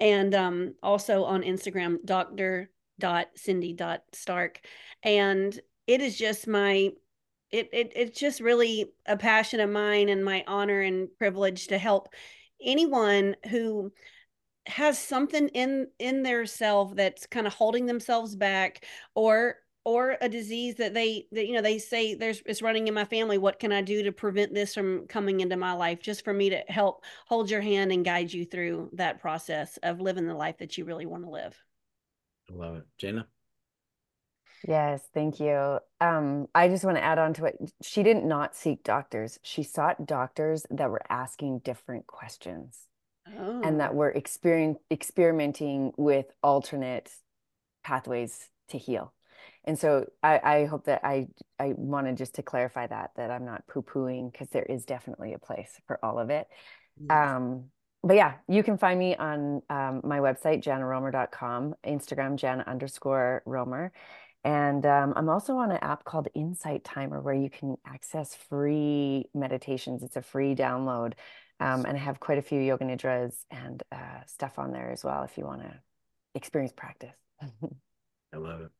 And 0.00 0.34
um, 0.34 0.74
also 0.82 1.22
on 1.24 1.42
Instagram, 1.42 2.04
dr.cindy.starke. 2.04 4.60
And 5.02 5.58
it 5.86 6.02
is 6.02 6.18
just 6.18 6.46
my 6.46 6.90
it, 7.52 7.68
it 7.72 7.92
it's 7.94 8.18
just 8.18 8.40
really 8.40 8.92
a 9.06 9.16
passion 9.16 9.60
of 9.60 9.70
mine 9.70 10.08
and 10.08 10.24
my 10.24 10.42
honor 10.48 10.80
and 10.80 11.08
privilege 11.16 11.68
to 11.68 11.78
help 11.78 12.08
anyone 12.60 13.36
who 13.50 13.92
has 14.66 14.98
something 14.98 15.46
in 15.50 15.86
in 15.98 16.24
their 16.24 16.44
self 16.44 16.96
that's 16.96 17.24
kind 17.26 17.46
of 17.46 17.54
holding 17.54 17.86
themselves 17.86 18.34
back 18.34 18.84
or 19.14 19.56
or 19.86 20.16
a 20.20 20.28
disease 20.28 20.74
that 20.74 20.92
they 20.94 21.28
that 21.30 21.46
you 21.46 21.54
know 21.54 21.62
they 21.62 21.78
say 21.78 22.14
there's 22.14 22.42
it's 22.44 22.60
running 22.60 22.88
in 22.88 22.92
my 22.92 23.04
family 23.04 23.38
what 23.38 23.60
can 23.60 23.70
i 23.70 23.80
do 23.80 24.02
to 24.02 24.10
prevent 24.10 24.52
this 24.52 24.74
from 24.74 25.06
coming 25.06 25.40
into 25.40 25.56
my 25.56 25.72
life 25.72 26.02
just 26.02 26.24
for 26.24 26.34
me 26.34 26.50
to 26.50 26.58
help 26.66 27.04
hold 27.28 27.48
your 27.48 27.60
hand 27.60 27.92
and 27.92 28.04
guide 28.04 28.30
you 28.30 28.44
through 28.44 28.90
that 28.92 29.20
process 29.20 29.78
of 29.84 30.00
living 30.00 30.26
the 30.26 30.34
life 30.34 30.58
that 30.58 30.76
you 30.76 30.84
really 30.84 31.06
want 31.06 31.22
to 31.22 31.30
live 31.30 31.56
i 32.50 32.54
love 32.54 32.76
it 32.76 32.84
jana 32.98 33.26
Yes, 34.66 35.02
thank 35.14 35.38
you. 35.38 35.78
Um, 36.00 36.48
I 36.52 36.68
just 36.68 36.82
want 36.82 36.96
to 36.96 37.04
add 37.04 37.18
on 37.18 37.34
to 37.34 37.44
it. 37.44 37.56
She 37.82 38.02
did 38.02 38.16
not 38.16 38.24
not 38.24 38.56
seek 38.56 38.82
doctors. 38.82 39.38
She 39.42 39.62
sought 39.62 40.06
doctors 40.06 40.66
that 40.70 40.90
were 40.90 41.02
asking 41.08 41.60
different 41.60 42.06
questions 42.08 42.80
oh. 43.38 43.60
and 43.62 43.78
that 43.78 43.94
were 43.94 44.12
we're 44.16 44.66
experimenting 44.90 45.92
with 45.96 46.26
alternate 46.42 47.12
pathways 47.84 48.48
to 48.70 48.78
heal. 48.78 49.12
And 49.66 49.78
so 49.78 50.06
I, 50.22 50.40
I 50.42 50.64
hope 50.66 50.84
that 50.84 51.00
I 51.04 51.28
I 51.58 51.74
wanted 51.76 52.16
just 52.16 52.34
to 52.36 52.42
clarify 52.42 52.86
that 52.86 53.10
that 53.16 53.30
I'm 53.30 53.44
not 53.44 53.66
poo 53.66 53.82
pooing 53.82 54.30
because 54.30 54.48
there 54.50 54.64
is 54.64 54.84
definitely 54.84 55.32
a 55.32 55.38
place 55.38 55.80
for 55.86 55.98
all 56.04 56.18
of 56.18 56.30
it. 56.30 56.46
Yes. 56.98 57.10
Um, 57.10 57.64
but 58.02 58.14
yeah, 58.14 58.34
you 58.48 58.62
can 58.62 58.78
find 58.78 58.98
me 58.98 59.16
on 59.16 59.62
um, 59.68 60.00
my 60.04 60.20
website, 60.20 60.62
janaromer.com, 60.62 61.74
Instagram, 61.84 62.36
Jana 62.36 62.62
underscore 62.66 63.42
Romer. 63.46 63.92
And 64.44 64.86
um, 64.86 65.12
I'm 65.16 65.28
also 65.28 65.56
on 65.56 65.72
an 65.72 65.78
app 65.78 66.04
called 66.04 66.28
Insight 66.34 66.84
Timer 66.84 67.20
where 67.20 67.34
you 67.34 67.50
can 67.50 67.76
access 67.84 68.32
free 68.32 69.28
meditations. 69.34 70.04
It's 70.04 70.14
a 70.14 70.22
free 70.22 70.54
download 70.54 71.14
um, 71.58 71.86
and 71.86 71.96
I 71.96 72.00
have 72.00 72.20
quite 72.20 72.38
a 72.38 72.42
few 72.42 72.60
yoga 72.60 72.84
nidras 72.84 73.34
and 73.50 73.82
uh, 73.90 74.20
stuff 74.26 74.58
on 74.58 74.72
there 74.72 74.90
as 74.90 75.02
well 75.02 75.22
if 75.22 75.38
you 75.38 75.44
want 75.44 75.62
to 75.62 75.74
experience 76.34 76.72
practice. 76.76 77.14
I 77.40 78.36
love 78.36 78.60
it. 78.60 78.75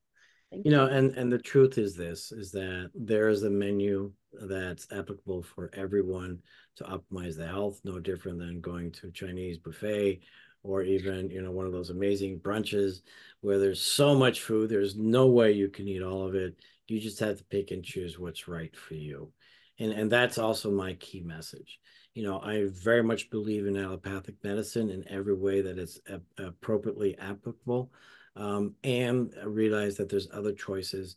Thank 0.50 0.64
you 0.64 0.70
know, 0.70 0.86
and 0.86 1.14
and 1.16 1.32
the 1.32 1.38
truth 1.38 1.76
is 1.78 1.96
this: 1.96 2.32
is 2.32 2.52
that 2.52 2.90
there 2.94 3.28
is 3.28 3.42
a 3.42 3.50
menu 3.50 4.12
that's 4.32 4.86
applicable 4.92 5.42
for 5.42 5.70
everyone 5.72 6.40
to 6.76 6.84
optimize 6.84 7.36
the 7.36 7.46
health. 7.46 7.80
No 7.84 7.98
different 7.98 8.38
than 8.38 8.60
going 8.60 8.92
to 8.92 9.08
a 9.08 9.10
Chinese 9.10 9.58
buffet 9.58 10.20
or 10.62 10.82
even 10.82 11.30
you 11.30 11.42
know 11.42 11.50
one 11.52 11.66
of 11.66 11.72
those 11.72 11.90
amazing 11.90 12.40
brunches 12.40 13.02
where 13.40 13.58
there's 13.58 13.80
so 13.80 14.14
much 14.14 14.40
food. 14.40 14.70
There's 14.70 14.96
no 14.96 15.26
way 15.26 15.52
you 15.52 15.68
can 15.68 15.88
eat 15.88 16.02
all 16.02 16.26
of 16.26 16.34
it. 16.34 16.56
You 16.88 17.00
just 17.00 17.18
have 17.20 17.38
to 17.38 17.44
pick 17.44 17.70
and 17.72 17.82
choose 17.84 18.18
what's 18.18 18.46
right 18.48 18.74
for 18.76 18.94
you, 18.94 19.32
and 19.78 19.92
and 19.92 20.10
that's 20.10 20.38
also 20.38 20.70
my 20.70 20.94
key 20.94 21.20
message 21.20 21.80
you 22.14 22.22
know, 22.22 22.40
I 22.40 22.64
very 22.70 23.02
much 23.02 23.28
believe 23.28 23.66
in 23.66 23.76
allopathic 23.76 24.36
medicine 24.42 24.88
in 24.88 25.06
every 25.06 25.34
way 25.34 25.60
that 25.60 25.78
it's 25.78 26.00
appropriately 26.38 27.14
applicable, 27.18 27.90
um, 28.36 28.74
and 28.84 29.32
I 29.40 29.46
realize 29.46 29.96
that 29.96 30.08
there's 30.08 30.28
other 30.32 30.52
choices, 30.52 31.16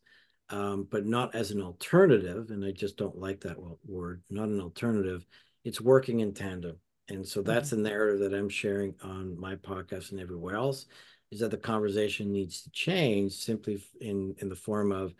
um, 0.49 0.87
but 0.89 1.05
not 1.05 1.35
as 1.35 1.51
an 1.51 1.61
alternative. 1.61 2.49
And 2.49 2.63
I 2.63 2.71
just 2.71 2.97
don't 2.97 3.17
like 3.17 3.41
that 3.41 3.57
word, 3.85 4.23
not 4.29 4.47
an 4.49 4.61
alternative. 4.61 5.25
It's 5.63 5.81
working 5.81 6.21
in 6.21 6.33
tandem. 6.33 6.77
And 7.09 7.27
so 7.27 7.41
that's 7.41 7.69
mm-hmm. 7.69 7.83
the 7.83 7.89
narrative 7.89 8.19
that 8.21 8.37
I'm 8.37 8.49
sharing 8.49 8.95
on 9.03 9.39
my 9.39 9.55
podcast 9.55 10.11
and 10.11 10.19
everywhere 10.19 10.55
else 10.55 10.85
is 11.31 11.39
that 11.41 11.51
the 11.51 11.57
conversation 11.57 12.31
needs 12.31 12.61
to 12.63 12.71
change 12.71 13.33
simply 13.33 13.83
in, 13.99 14.35
in 14.39 14.49
the 14.49 14.55
form 14.55 14.91
of 14.91 15.13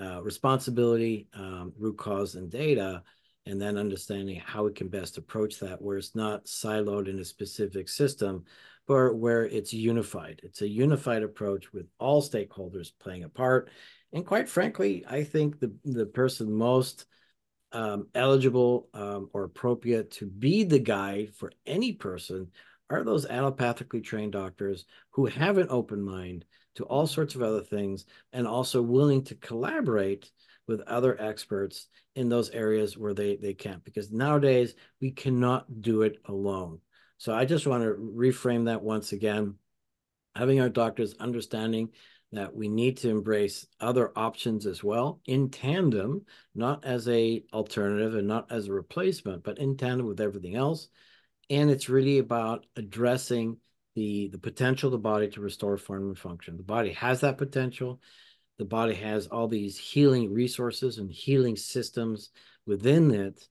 uh, 0.00 0.22
responsibility, 0.22 1.28
um, 1.34 1.72
root 1.78 1.98
cause, 1.98 2.34
and 2.36 2.50
data 2.50 3.02
and 3.46 3.60
then 3.60 3.76
understanding 3.76 4.40
how 4.44 4.64
we 4.64 4.72
can 4.72 4.88
best 4.88 5.16
approach 5.18 5.58
that 5.58 5.80
where 5.80 5.96
it's 5.96 6.14
not 6.14 6.44
siloed 6.44 7.08
in 7.08 7.18
a 7.18 7.24
specific 7.24 7.88
system 7.88 8.44
but 8.90 9.14
where 9.14 9.44
it's 9.46 9.72
unified. 9.72 10.40
It's 10.42 10.62
a 10.62 10.68
unified 10.68 11.22
approach 11.22 11.72
with 11.72 11.86
all 12.00 12.20
stakeholders 12.20 12.90
playing 12.98 13.22
a 13.22 13.28
part. 13.28 13.70
And 14.12 14.26
quite 14.26 14.48
frankly 14.48 15.04
i 15.08 15.22
think 15.22 15.60
the 15.60 15.72
the 15.84 16.06
person 16.06 16.52
most 16.52 17.06
um, 17.70 18.08
eligible 18.16 18.88
um, 18.92 19.30
or 19.32 19.44
appropriate 19.44 20.10
to 20.18 20.26
be 20.26 20.64
the 20.64 20.80
guide 20.80 21.30
for 21.36 21.52
any 21.64 21.92
person 21.92 22.50
are 22.90 23.04
those 23.04 23.26
allopathically 23.26 24.02
trained 24.02 24.32
doctors 24.32 24.84
who 25.10 25.26
have 25.26 25.58
an 25.58 25.68
open 25.70 26.02
mind 26.02 26.44
to 26.74 26.82
all 26.82 27.06
sorts 27.06 27.36
of 27.36 27.42
other 27.42 27.62
things 27.62 28.06
and 28.32 28.44
also 28.44 28.82
willing 28.82 29.22
to 29.22 29.36
collaborate 29.36 30.32
with 30.66 30.80
other 30.88 31.16
experts 31.22 31.86
in 32.16 32.28
those 32.28 32.50
areas 32.50 32.98
where 32.98 33.14
they 33.14 33.36
they 33.36 33.54
can't. 33.54 33.84
Because 33.84 34.10
nowadays 34.10 34.74
we 35.00 35.12
cannot 35.12 35.80
do 35.80 36.02
it 36.02 36.16
alone 36.24 36.80
so 37.20 37.34
i 37.34 37.44
just 37.44 37.66
want 37.66 37.82
to 37.82 37.90
reframe 38.16 38.64
that 38.64 38.82
once 38.82 39.12
again. 39.12 39.54
Having 40.34 40.60
our 40.60 40.70
doctors 40.70 41.14
understanding 41.20 41.90
that 42.32 42.54
we 42.54 42.66
need 42.68 42.96
to 42.98 43.10
embrace 43.10 43.66
other 43.78 44.10
options 44.16 44.64
as 44.64 44.82
well 44.82 45.20
in 45.26 45.50
tandem 45.50 46.24
not 46.54 46.82
as 46.84 47.08
a 47.08 47.44
alternative 47.52 48.14
and 48.14 48.26
not 48.26 48.50
as 48.50 48.68
a 48.68 48.72
replacement 48.72 49.44
but 49.44 49.58
in 49.58 49.76
tandem 49.76 50.06
with 50.06 50.20
everything 50.20 50.54
else. 50.54 50.88
And 51.50 51.70
it's 51.70 51.90
really 51.90 52.18
about 52.18 52.64
addressing 52.74 53.58
the 53.94 54.28
the 54.28 54.38
potential 54.38 54.86
of 54.88 54.92
the 54.92 54.98
body 54.98 55.28
to 55.28 55.42
restore 55.42 55.76
form 55.76 56.08
and 56.08 56.18
function. 56.18 56.56
The 56.56 56.62
body 56.62 56.94
has 56.94 57.20
that 57.20 57.36
potential. 57.36 58.00
The 58.56 58.64
body 58.64 58.94
has 58.94 59.26
all 59.26 59.46
these 59.46 59.76
healing 59.76 60.32
resources 60.32 60.96
and 60.96 61.10
healing 61.10 61.56
systems 61.56 62.30
within 62.64 63.10
it 63.10 63.46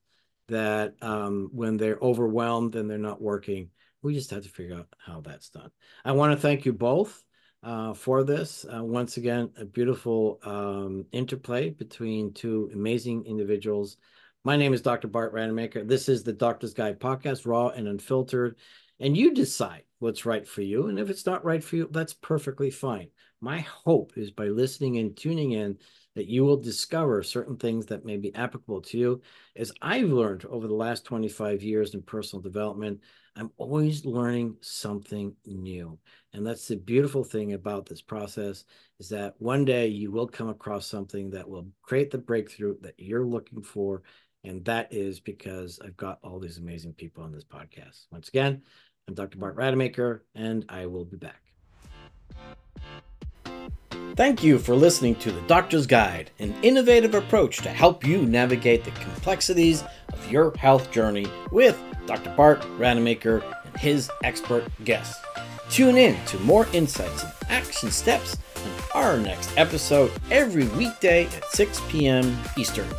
that 0.49 0.95
um, 1.01 1.49
when 1.53 1.77
they're 1.77 1.99
overwhelmed 2.01 2.75
and 2.75 2.89
they're 2.89 2.97
not 2.97 3.21
working, 3.21 3.69
we 4.01 4.13
just 4.13 4.31
have 4.31 4.43
to 4.43 4.49
figure 4.49 4.75
out 4.77 4.87
how 4.97 5.21
that's 5.21 5.49
done. 5.49 5.71
I 6.05 6.11
want 6.13 6.33
to 6.33 6.39
thank 6.41 6.65
you 6.65 6.73
both. 6.73 7.23
uh, 7.63 7.93
for 7.93 8.23
this. 8.23 8.65
Uh, 8.65 8.83
once 8.83 9.17
again, 9.17 9.51
a 9.57 9.65
beautiful 9.65 10.39
um, 10.43 11.05
interplay 11.11 11.69
between 11.69 12.33
two 12.33 12.69
amazing 12.73 13.25
individuals. 13.25 13.97
My 14.43 14.55
name 14.55 14.73
is 14.73 14.81
Dr. 14.81 15.07
Bart 15.07 15.33
Rademaker. 15.33 15.85
This 15.87 16.07
is 16.07 16.23
the 16.23 16.33
Doctor's 16.33 16.73
Guide 16.73 16.99
podcast, 16.99 17.45
raw 17.45 17.67
and 17.69 17.87
unfiltered. 17.87 18.57
And 18.99 19.15
you 19.15 19.33
decide 19.33 19.83
what's 19.99 20.25
right 20.25 20.47
for 20.47 20.61
you. 20.61 20.87
And 20.87 20.99
if 20.99 21.09
it's 21.09 21.25
not 21.25 21.43
right 21.43 21.63
for 21.63 21.75
you, 21.75 21.89
that's 21.91 22.13
perfectly 22.13 22.71
fine. 22.71 23.09
My 23.41 23.59
hope 23.59 24.13
is 24.17 24.31
by 24.31 24.45
listening 24.45 24.97
and 24.97 25.15
tuning 25.15 25.51
in 25.51 25.77
that 26.19 26.27
you 26.27 26.43
will 26.43 26.57
discover 26.57 27.23
certain 27.23 27.55
things 27.55 27.85
that 27.85 28.03
may 28.03 28.17
be 28.17 28.35
applicable 28.35 28.81
to 28.81 28.97
you. 28.97 29.21
As 29.55 29.71
I've 29.81 30.09
learned 30.09 30.43
over 30.43 30.67
the 30.67 30.73
last 30.73 31.05
25 31.05 31.63
years 31.63 31.93
in 31.93 32.01
personal 32.01 32.43
development, 32.43 32.99
I'm 33.37 33.51
always 33.55 34.03
learning 34.03 34.57
something 34.59 35.33
new. 35.45 35.97
And 36.33 36.45
that's 36.45 36.67
the 36.67 36.75
beautiful 36.75 37.23
thing 37.23 37.53
about 37.53 37.85
this 37.85 38.01
process 38.01 38.65
is 38.99 39.07
that 39.09 39.35
one 39.37 39.63
day 39.63 39.87
you 39.87 40.11
will 40.11 40.27
come 40.27 40.49
across 40.49 40.87
something 40.87 41.29
that 41.29 41.47
will 41.47 41.69
create 41.83 42.11
the 42.11 42.17
breakthrough 42.17 42.75
that 42.81 42.95
you're 42.97 43.25
looking 43.25 43.61
for. 43.61 44.03
And 44.43 44.65
that 44.65 44.91
is 44.91 45.21
because 45.21 45.79
I've 45.81 45.95
got 45.95 46.19
all 46.21 46.37
these 46.37 46.57
amazing 46.57 46.95
people 46.95 47.23
on 47.23 47.31
this 47.31 47.45
podcast. 47.45 48.07
Once 48.11 48.27
again, 48.27 48.61
I'm 49.07 49.13
Dr. 49.13 49.37
Bart 49.37 49.55
Rademaker, 49.55 50.19
and 50.35 50.65
I 50.67 50.85
will 50.87 51.05
be 51.05 51.15
back. 51.15 51.48
Thank 54.19 54.43
you 54.43 54.59
for 54.59 54.75
listening 54.75 55.15
to 55.19 55.31
The 55.31 55.39
Doctor's 55.43 55.87
Guide, 55.87 56.29
an 56.39 56.53
innovative 56.61 57.15
approach 57.15 57.59
to 57.59 57.69
help 57.69 58.05
you 58.05 58.23
navigate 58.23 58.83
the 58.83 58.91
complexities 58.91 59.81
of 60.11 60.29
your 60.29 60.53
health 60.57 60.91
journey 60.91 61.25
with 61.53 61.81
Dr. 62.05 62.29
Bart 62.35 62.59
Rademaker 62.77 63.41
and 63.63 63.77
his 63.77 64.11
expert 64.25 64.65
guests. 64.83 65.17
Tune 65.69 65.95
in 65.95 66.21
to 66.25 66.39
more 66.39 66.67
insights 66.73 67.23
and 67.23 67.31
action 67.47 67.91
steps 67.91 68.35
on 68.57 69.03
our 69.03 69.17
next 69.17 69.57
episode 69.57 70.11
every 70.31 70.67
weekday 70.67 71.25
at 71.27 71.45
6 71.51 71.79
p.m. 71.87 72.37
Eastern. 72.57 72.89